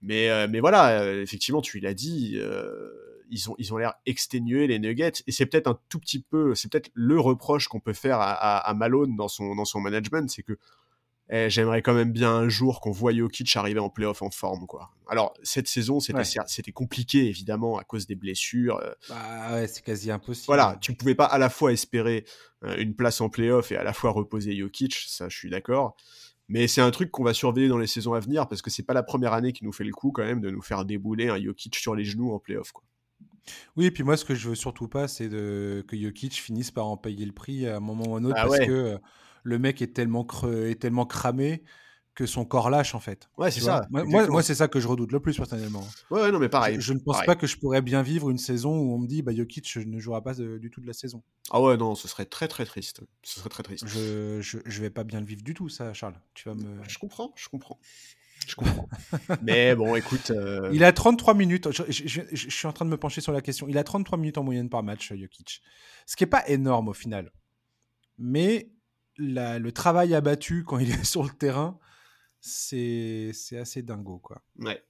[0.00, 2.88] Mais, euh, voilà, euh, effectivement, tu l'as dit, euh,
[3.30, 6.90] ils ont l'air exténués les Nuggets et c'est peut-être un tout petit peu, c'est peut-être
[6.94, 10.56] le reproche qu'on peut faire à, Malone dans son dans son management, c'est que
[11.30, 14.90] j'aimerais quand même bien un jour qu'on voit Jokic arriver en playoff en forme quoi.
[15.08, 16.72] Alors cette saison c'était Ouais.
[16.72, 18.78] compliqué évidemment à cause des blessures.
[18.82, 20.46] euh, Bah ouais, c'est quasi impossible.
[20.46, 22.24] voilà, tu pouvais pas à la fois espérer
[22.64, 25.96] euh, une place en playoff et à la fois reposer Jokic, ça je suis d'accord.
[26.50, 28.82] Mais c'est un truc qu'on va surveiller dans les saisons à venir parce que c'est
[28.82, 31.28] pas la première année qui nous fait le coup quand même de nous faire débouler
[31.28, 32.84] un Jokic sur les genoux en playoff quoi.
[33.76, 36.86] Oui, et puis moi, ce que je veux surtout pas, c'est que Jokic finisse par
[36.86, 38.66] en payer le prix à un moment ou à un autre Ah parce ouais.
[38.66, 38.98] que euh,
[39.48, 41.62] le mec est tellement, creux, est tellement cramé
[42.14, 43.28] que son corps lâche en fait.
[43.38, 43.86] Ouais, c'est ça.
[43.90, 45.86] Moi, moi, c'est ça que je redoute le plus personnellement.
[46.10, 46.74] Ouais, ouais, non, mais pareil.
[46.74, 47.26] Je, je ne pense pareil.
[47.26, 50.00] pas que je pourrais bien vivre une saison où on me dit bah, Jokic ne
[50.00, 51.22] jouera pas de- du tout de la saison.
[51.52, 53.02] Ah ouais, non, ce serait très très triste.
[53.22, 53.86] Ce serait très triste.
[53.86, 56.20] Je, je, je vais pas bien le vivre du tout, ça, Charles.
[56.34, 56.82] Tu vas me.
[56.88, 57.78] Je comprends, je comprends.
[58.48, 58.88] Je comprends.
[59.42, 60.30] mais bon, écoute.
[60.32, 61.70] euh, Il a 33 minutes.
[61.70, 63.68] Je, je- je- je suis en train de me pencher sur la question.
[63.68, 65.62] Il a 33 minutes en moyenne par match, Jokic.
[66.06, 67.30] Ce qui n'est pas énorme au final.
[68.18, 68.70] Mais
[69.18, 71.78] le travail abattu quand il est sur le terrain,
[72.40, 74.42] c'est assez dingo, quoi.
[74.58, 74.82] Ouais.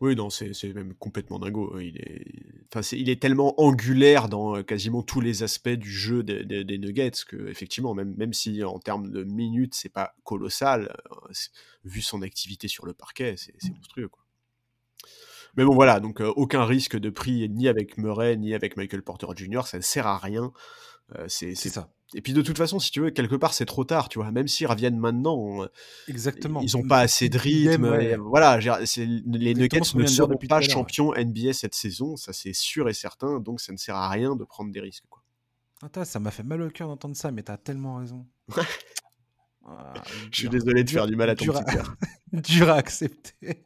[0.00, 1.78] Oui, non, c'est même complètement dingo.
[1.78, 6.22] Il est, enfin, il est tellement angulaire dans euh, quasiment tous les aspects du jeu
[6.22, 11.32] des, Nuggets que, effectivement, même, même si en termes de minutes, c'est pas colossal, euh,
[11.84, 14.24] vu son activité sur le parquet, c'est c'est monstrueux, quoi.
[15.56, 19.02] Mais bon, voilà, donc euh, aucun risque de prix ni avec Murray ni avec Michael
[19.02, 19.62] Porter Jr.
[19.66, 20.52] Ça ne sert à rien.
[21.16, 21.90] Euh, c'est ça.
[22.14, 24.30] Et puis de toute façon, si tu veux, quelque part, c'est trop tard, tu vois.
[24.30, 25.68] Même s'ils reviennent maintenant, euh,
[26.08, 26.60] Exactement.
[26.60, 27.84] ils n'ont pas assez de rythme.
[27.84, 28.12] ouais.
[28.12, 32.94] et Voilà, les Nuggets ne seront pas champions NBA cette saison, ça c'est sûr et
[32.94, 35.04] certain, donc ça ne sert à rien de prendre des risques.
[35.10, 35.22] Quoi.
[35.82, 38.26] Attends, ça m'a fait mal au cœur d'entendre ça, mais t'as tellement raison.
[39.66, 39.92] Ah,
[40.30, 41.96] Je suis désolé de faire du mal à ton dur petit cœur.
[42.32, 43.64] dur à accepter.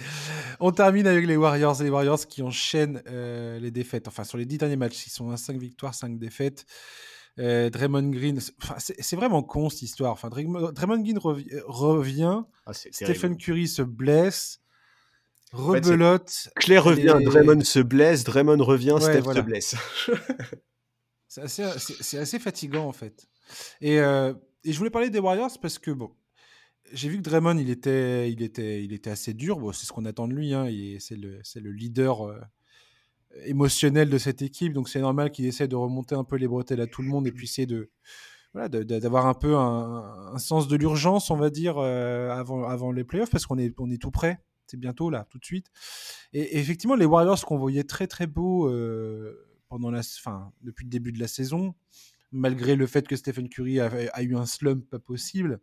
[0.60, 1.82] On termine avec les Warriors.
[1.82, 4.08] Les Warriors qui enchaînent euh, les défaites.
[4.08, 6.64] Enfin, sur les dix derniers matchs, ils sont à 5 victoires, 5 défaites.
[7.38, 10.12] Euh, Draymond Green, c'est- enfin, c'est c'est vraiment con cette histoire.
[10.12, 12.72] Enfin, Draymond, Draymond Green euh, revient, Ah.
[12.74, 14.60] Stephen Curry se blesse,
[15.52, 16.48] rebelote.
[16.56, 19.40] Claire revient, Et- Draymond se blesse, Draymond revient, Ouais, Steph voilà.
[19.40, 19.74] se blesse.
[21.28, 23.28] C'est assez, fatigant en fait.
[23.80, 24.34] Et, euh,
[24.64, 26.10] et je voulais parler des Warriors parce que bon,
[26.92, 29.58] j'ai vu que Draymond il était, il était, il était assez dur.
[29.74, 30.54] C'est ce qu'on attend de lui.
[30.54, 30.68] Hein.
[30.98, 32.40] C'est le, le leader euh,
[33.44, 36.80] émotionnel de cette équipe, donc c'est normal qu'il essaie de remonter un peu les bretelles
[36.80, 37.90] à tout le monde et puis essayer de,
[38.52, 42.90] voilà, d'avoir un peu un, un sens de l'urgence, on va dire, euh, avant, avant
[42.90, 44.40] les playoffs parce qu'on est, on est tout prêt.
[44.66, 45.66] c'est bientôt là, tout de suite.
[46.32, 50.90] Et, effectivement, les Warriors qu'on voyait très très beaux euh, pendant la, fin, depuis le
[50.90, 51.74] début de la saison,
[52.32, 55.60] malgré le fait que Stephen Curry a, eu un slump pas possible,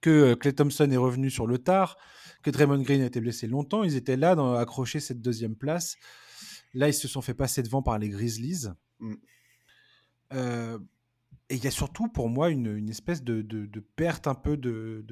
[0.00, 1.96] que Clay Thompson est revenu sur le tard,
[2.42, 5.96] que Draymond Green a été blessé longtemps, ils étaient là dans accrocher cette deuxième place.
[6.74, 8.68] Là, ils se sont fait passer devant par les Grizzlies.
[8.98, 9.14] Mm.
[10.32, 10.78] Euh,
[11.50, 13.44] et il y a surtout pour moi une, espèce de,
[13.94, 15.04] perte un peu de,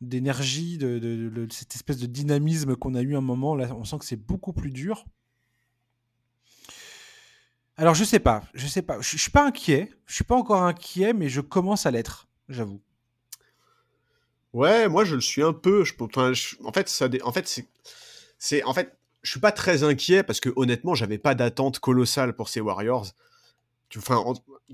[0.00, 3.54] d'énergie, de, cette espèce de dynamisme qu'on a eu un moment.
[3.54, 5.04] Là, on sent que c'est beaucoup plus dur.
[7.76, 10.62] Alors je sais pas, je sais pas, je, suis pas inquiet, je suis pas encore
[10.62, 12.80] inquiet, mais je commence à l'être, j'avoue.
[14.54, 15.84] Ouais, moi je le suis un peu.
[15.84, 15.92] Je,
[16.64, 17.68] en fait, ça, en fait, c'est,
[18.38, 22.34] c'est, en fait, je suis pas très inquiet parce que honnêtement, j'avais pas d'attente colossale
[22.34, 23.08] pour ces Warriors.
[23.96, 24.24] Enfin,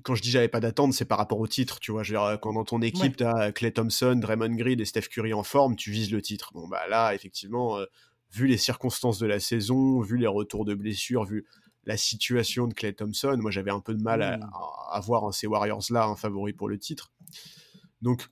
[0.03, 2.05] quand je dis j'avais pas d'attente, c'est par rapport au titre, tu vois.
[2.39, 5.77] quand dans ton équipe, tu as Clay Thompson, Draymond Green et Steph Curry en forme,
[5.77, 6.53] tu vises le titre.
[6.55, 7.87] Bon, bah là, effectivement, euh,
[8.31, 11.47] vu les circonstances de la saison, vu les retours de blessures, vu
[11.85, 15.01] la situation de Clay Thompson, moi j'avais un peu de mal à, mmh.
[15.03, 17.11] voir ces Warriors-là un favori pour le titre.
[18.03, 18.29] Donc,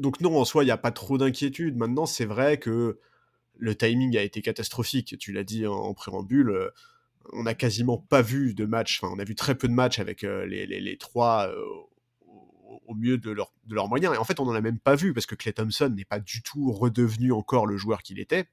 [0.00, 1.76] donc non, en soi, il n'y a pas trop d'inquiétude.
[1.76, 2.98] Maintenant, c'est vrai que
[3.58, 5.18] le timing a été catastrophique.
[5.18, 6.50] Tu l'as dit en, préambule.
[6.50, 6.70] Euh,
[7.32, 9.00] on n'a quasiment pas vu de match.
[9.00, 11.62] Enfin, on a vu très peu de matchs avec euh, les, trois euh,
[12.86, 14.14] au, mieux de, leur, de leurs moyens.
[14.14, 16.18] Et en fait, on n'en a même pas vu parce que Clay Thompson n'est pas
[16.18, 18.48] du tout redevenu encore le joueur qu'il était.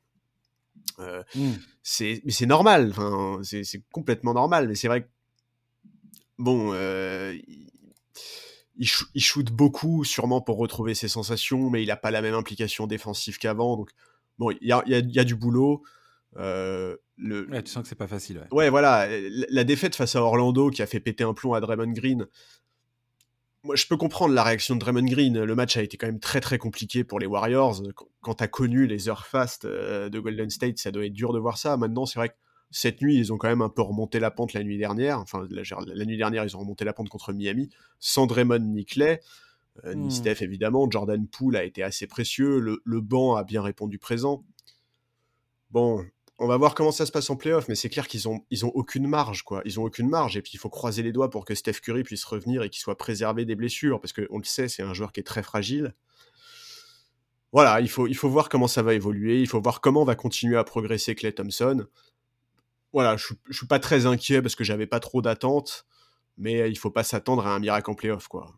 [0.99, 1.51] Mmh.
[1.81, 2.89] C'est, mais c'est normal.
[2.89, 4.67] Enfin, c'est, complètement normal.
[4.67, 5.07] Mais c'est vrai que
[6.37, 7.71] bon, il,
[8.85, 13.37] shoot beaucoup, sûrement pour retrouver ses sensations, mais il n'a pas la même implication défensive
[13.37, 13.77] qu'avant.
[13.77, 13.91] Donc
[14.37, 15.83] bon, il y a, du boulot.
[16.37, 17.47] Euh, le...
[17.63, 18.47] tu sens que c'est pas facile.
[18.51, 18.69] Ouais.
[18.69, 19.07] voilà.
[19.49, 22.27] La, défaite face à Orlando qui a fait péter un plomb à Draymond Green.
[23.63, 25.43] Moi, je peux comprendre la réaction de Draymond Green.
[25.43, 27.81] Le match a été quand même très très compliqué pour les Warriors.
[28.21, 31.33] Quand tu as connu les heures fast euh, de Golden State, ça doit être dur
[31.33, 31.75] de voir ça.
[31.75, 32.35] Maintenant, c'est vrai que
[32.71, 35.19] cette nuit, ils ont quand même un peu remonté la pente la nuit dernière.
[35.19, 39.21] Enfin, la, nuit dernière, ils ont remonté la pente contre Miami, sans Draymond ni Clay.
[39.85, 40.11] Euh, ni hmm.
[40.11, 40.89] Steph évidemment.
[40.89, 42.59] Jordan Poole a été assez précieux.
[42.59, 44.43] Le, banc a bien répondu présent.
[45.71, 46.03] Bon,
[46.39, 48.65] on va voir comment ça se passe en playoff, mais c'est clair qu'ils ont, ils
[48.65, 49.61] ont aucune marge, quoi.
[49.65, 52.03] Ils ont aucune marge, et puis il faut croiser les doigts pour que Steph Curry
[52.03, 55.11] puisse revenir et qu'il soit préservé des blessures, parce qu'on le sait, c'est un joueur
[55.11, 55.93] qui est très fragile.
[57.51, 60.15] Voilà, il faut, il faut voir comment ça va évoluer, il faut voir comment va
[60.15, 61.87] continuer à progresser Clay Thompson.
[62.97, 65.85] Voilà, je, je suis pas très inquiet parce que j'avais pas trop d'attentes,
[66.35, 68.55] mais il faut pas s'attendre à un miracle en playoff, quoi.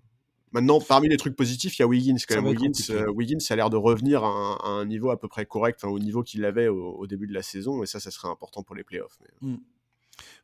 [0.54, 2.16] Maintenant, parmi les trucs positifs, il y a Wiggins.
[2.26, 2.56] Quand même.
[2.92, 6.24] Euh, Wiggins, a l'air de revenir à un, niveau à peu près correct, au niveau
[6.24, 9.20] qu'il avait au, début de la saison, et ça, ça serait important pour les playoffs.
[9.20, 9.50] Mais...
[9.50, 9.58] Mm.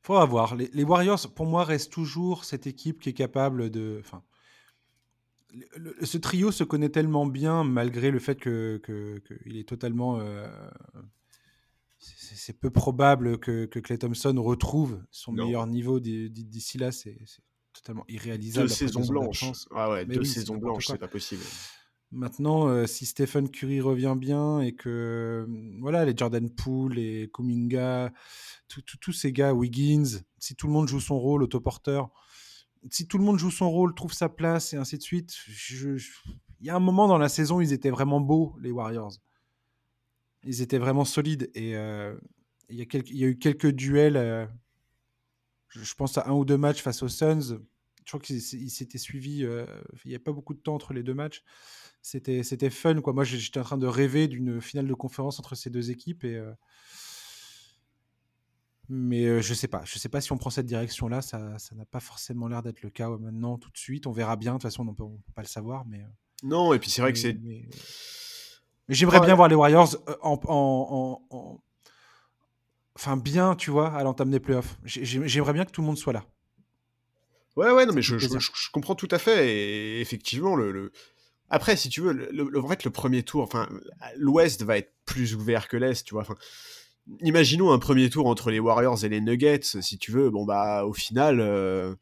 [0.02, 0.58] Faut voir.
[0.58, 4.02] Les, Warriors, pour moi, restent toujours cette équipe qui est capable de.
[4.02, 4.24] Enfin,
[6.04, 10.20] ce trio se connaît tellement bien, malgré le fait qu'il que, est totalement.
[10.20, 10.50] Euh,
[12.00, 16.91] c'est peu probable que, que Clay Thompson retrouve son meilleur niveau d'ici là.
[16.91, 17.18] C'est
[17.74, 18.68] totalement irréalisable.
[18.68, 19.46] Deux saisons blanches.
[19.72, 21.43] Ah ouais, deux saisons blanches, c'est pas possible.
[22.12, 25.48] Maintenant, euh, si Stephen Curry revient bien et que
[25.82, 28.14] voilà, les Jordan Poole, les Kuminga,
[28.68, 32.12] tous ces gars, Wiggins, si tout le monde joue son rôle, autoporteur,
[32.91, 35.36] si tout le monde joue son rôle, trouve sa place et ainsi de suite,
[36.60, 39.14] il y a un moment dans la saison, ils étaient vraiment beaux, les Warriors.
[40.46, 42.16] Ils étaient vraiment solides et euh,
[42.70, 44.46] il y, y, a eu quelques duels euh,
[45.70, 47.60] je pense à un ou deux matchs face aux Suns.
[48.06, 49.43] Je crois qu'il s'était suivi.
[49.43, 49.66] Euh,
[50.06, 51.43] il n'y a pas beaucoup de temps entre les deux matchs.
[52.02, 53.02] C'était, c'était fun.
[53.02, 53.14] Quoi.
[53.14, 56.24] Moi, j'étais en train de rêver d'une finale de conférence entre ces deux équipes.
[56.24, 56.39] Et,
[58.89, 59.84] mais euh, je sais pas.
[59.86, 61.22] Je sais pas si on prend cette direction-là.
[61.22, 64.06] Ça, ça n'a pas forcément l'air d'être le cas maintenant, tout de suite.
[64.06, 64.54] On verra bien.
[64.54, 65.86] De toute façon, on ne peut, pas le savoir.
[65.86, 66.06] Mais,
[66.43, 67.34] non, et puis c'est vrai que c'est.
[67.41, 67.68] Mais,
[68.89, 71.61] j'aimerais bien voir les Warriors en, en,
[72.95, 74.77] enfin bien, tu vois, à l'entame des playoffs.
[74.86, 76.25] J'aimerais bien que tout le monde soit là.
[77.55, 79.49] Ouais, ouais, non, mais je, comprends tout à fait.
[79.49, 80.91] Et effectivement, le,
[81.49, 83.69] après, si tu veux, le, en fait, le premier tour, enfin,
[84.17, 86.23] l'Ouest va être plus ouvert que l'Est, tu vois.
[86.23, 86.36] Enfin,
[87.21, 90.29] imaginons un premier tour entre les Warriors et les Nuggets, si tu veux.
[90.29, 91.95] Bon, bah, au final, euh,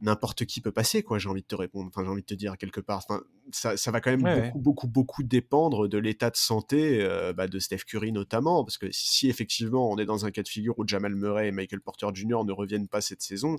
[0.00, 1.88] n'importe qui peut passer, quoi, j'ai envie de te répondre.
[1.88, 2.98] Enfin, j'ai envie de te dire quelque part.
[2.98, 3.22] Enfin,
[3.52, 7.48] ça, ça va quand même beaucoup, beaucoup, beaucoup dépendre de l'état de santé euh, bah,
[7.48, 8.64] de Steph Curry notamment.
[8.64, 11.52] Parce que si effectivement on est dans un cas de figure où Jamal Murray et
[11.52, 12.44] Michael Porter Jr.
[12.44, 13.56] ne reviennent pas cette saison,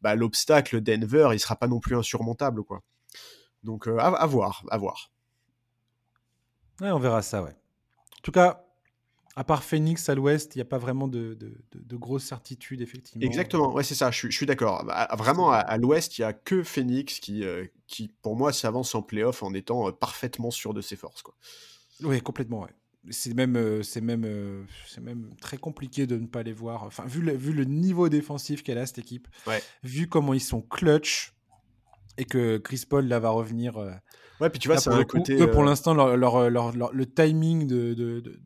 [0.00, 2.82] bah, l'obstacle Denver, il sera pas non plus insurmontable, quoi.
[3.62, 5.10] Donc, euh, à, voir, à voir.
[6.80, 7.52] Ouais, on verra ça, ouais.
[7.52, 8.66] En tout cas,
[9.36, 13.26] à part Phoenix à l'ouest, il n'y a pas vraiment de, de, grosses certitudes, effectivement.
[13.26, 14.84] Exactement, ouais, c'est ça, je, suis d'accord.
[14.84, 18.94] Bah, vraiment, à, l'ouest, il n'y a que Phoenix qui, euh, qui pour moi, s'avance
[18.94, 21.22] en playoff en étant euh, parfaitement sûr de ses forces.
[21.22, 21.34] Quoi.
[22.02, 22.70] Oui, complètement, ouais.
[23.10, 26.84] c'est même, euh, c'est même, c'est même très compliqué de ne pas les voir.
[26.84, 29.62] Enfin, vu le, vu le niveau défensif qu'elle a cette équipe, Ouais.
[29.82, 31.34] vu comment ils sont clutch
[32.18, 33.76] et que Chris Paul là va revenir.
[34.40, 35.40] Ouais, puis tu vois, c'est un coup, côté.
[35.40, 38.40] eux, pour l'instant, leur, leur- leur- leur- le timing de, de- de-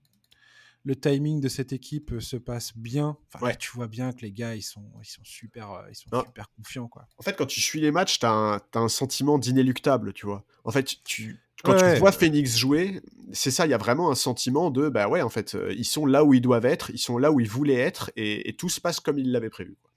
[0.85, 3.17] le timing de cette équipe euh, se passe bien.
[3.33, 3.51] Enfin, Ouais.
[3.53, 6.09] là, tu vois bien que les gars, ils sont, ils sont super, euh, ils sont
[6.13, 6.23] Non.
[6.25, 7.07] super confiants, quoi.
[7.19, 10.45] En fait, quand tu suis les matchs, t'as un, t'as un sentiment d'inéluctable, tu vois.
[10.65, 11.95] En fait, tu, quand Ouais.
[11.95, 13.03] tu vois Phoenix jouer,
[13.33, 15.85] c'est ça, il y a vraiment un sentiment de, bah ouais, en fait, euh, ils
[15.85, 18.53] sont là où ils doivent être, ils sont là où ils voulaient être, et, et
[18.55, 19.77] tout se passe comme ils l'avaient prévu.
[19.83, 19.91] quoi.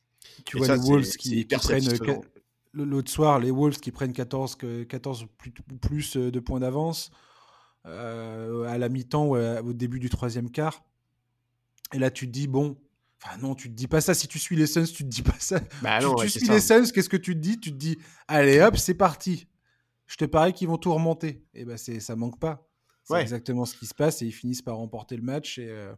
[0.45, 2.21] Tu Et vois ça, les Wolves qui, prennent
[2.73, 5.27] l'autre soir, les Wolves qui prennent 14, que- 14 ou
[5.77, 7.11] plus, de points d'avance
[7.85, 10.83] euh, à la mi-temps ou à- au début du troisième quart.
[11.93, 12.77] Et là, tu te dis, bon,
[13.21, 14.13] enfin non, tu te dis pas ça.
[14.13, 15.59] Si tu suis les Suns, tu te dis pas ça.
[15.81, 16.53] Bah tu tu ouais, suis ça.
[16.53, 17.59] les Suns, qu'est-ce que tu te dis?
[17.59, 19.47] Tu te dis, allez hop, c'est parti.
[20.07, 21.43] Je te parie qu'ils vont tout remonter.
[21.53, 22.67] Et ben c'est ça manque pas.
[23.03, 23.21] C'est Ouais.
[23.21, 25.57] exactement ce qui se passe et ils finissent par remporter le match.
[25.57, 25.93] Et euh,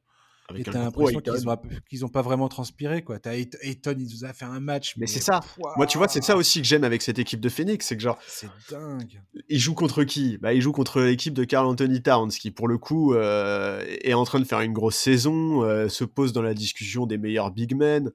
[0.49, 1.57] Avec et t'as l'impression qu'ils ont,
[1.89, 3.01] qu'ils ont pas vraiment transpiré.
[3.01, 3.17] quoi.
[3.17, 4.95] T'as Ayton, il nous a fait un match.
[4.97, 5.39] Mais c'est ça.
[5.77, 8.03] Moi, tu vois, c'est ça aussi que j'aime avec cette équipe de Phoenix, c'est que
[8.03, 9.21] genre, C'est dingue.
[9.47, 10.37] il joue contre qui?
[10.39, 14.13] Bah, il joue contre l'équipe de Carl Anthony Towns, qui pour le coup euh, est
[14.13, 17.51] en train de faire une grosse saison, euh, se pose dans la discussion des meilleurs
[17.51, 18.11] big men.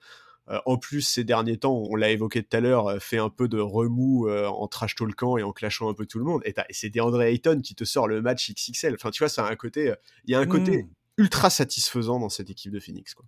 [0.51, 3.49] Euh, en plus, ces derniers temps, on l'a évoqué tout à l'heure, fait un peu
[3.49, 6.43] de remous en trash talkant et en clashant un peu tout le monde.
[6.45, 8.95] Et, et c'est DeAndre Ayton qui te sort le match XXL.
[8.95, 9.95] Enfin, tu vois, ça a un côté,
[10.27, 10.89] il y a un côté Mm.
[11.19, 13.15] Ultra satisfaisant dans cette équipe de Phoenix.
[13.15, 13.27] Quoi.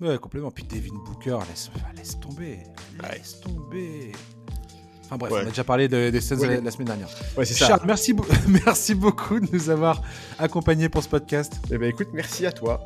[0.00, 0.50] Ouais, complètement.
[0.50, 2.58] Puis Devin Booker, laisse, enfin, laisse tomber.
[3.02, 4.12] Laisse tomber.
[5.04, 5.40] Enfin bref, Ouais.
[5.44, 6.60] on a déjà parlé de- des Suns Ouais.
[6.60, 7.08] la, semaine dernière.
[7.36, 7.68] Ouais, c'est ça.
[7.68, 8.12] Charles, merci,
[8.66, 10.02] merci beaucoup de nous avoir
[10.38, 11.52] accompagnés pour ce podcast.
[11.70, 12.84] Eh ben, écoute, merci à toi.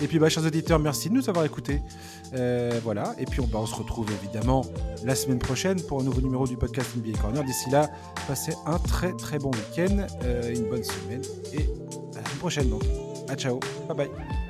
[0.00, 1.80] Et puis, bah, chers auditeurs, merci de nous avoir écoutés.
[2.34, 3.14] Euh, voilà.
[3.18, 4.64] Et puis, on, bah, on se retrouve évidemment
[5.04, 7.44] la semaine prochaine pour un nouveau numéro du podcast NBA Corner.
[7.44, 7.90] D'ici là,
[8.26, 11.62] passez un très très bon week-end, euh, une bonne semaine et
[12.14, 12.68] à la semaine prochaine.
[12.70, 12.82] Donc,
[13.28, 13.60] à ciao.
[13.88, 14.45] Bye bye.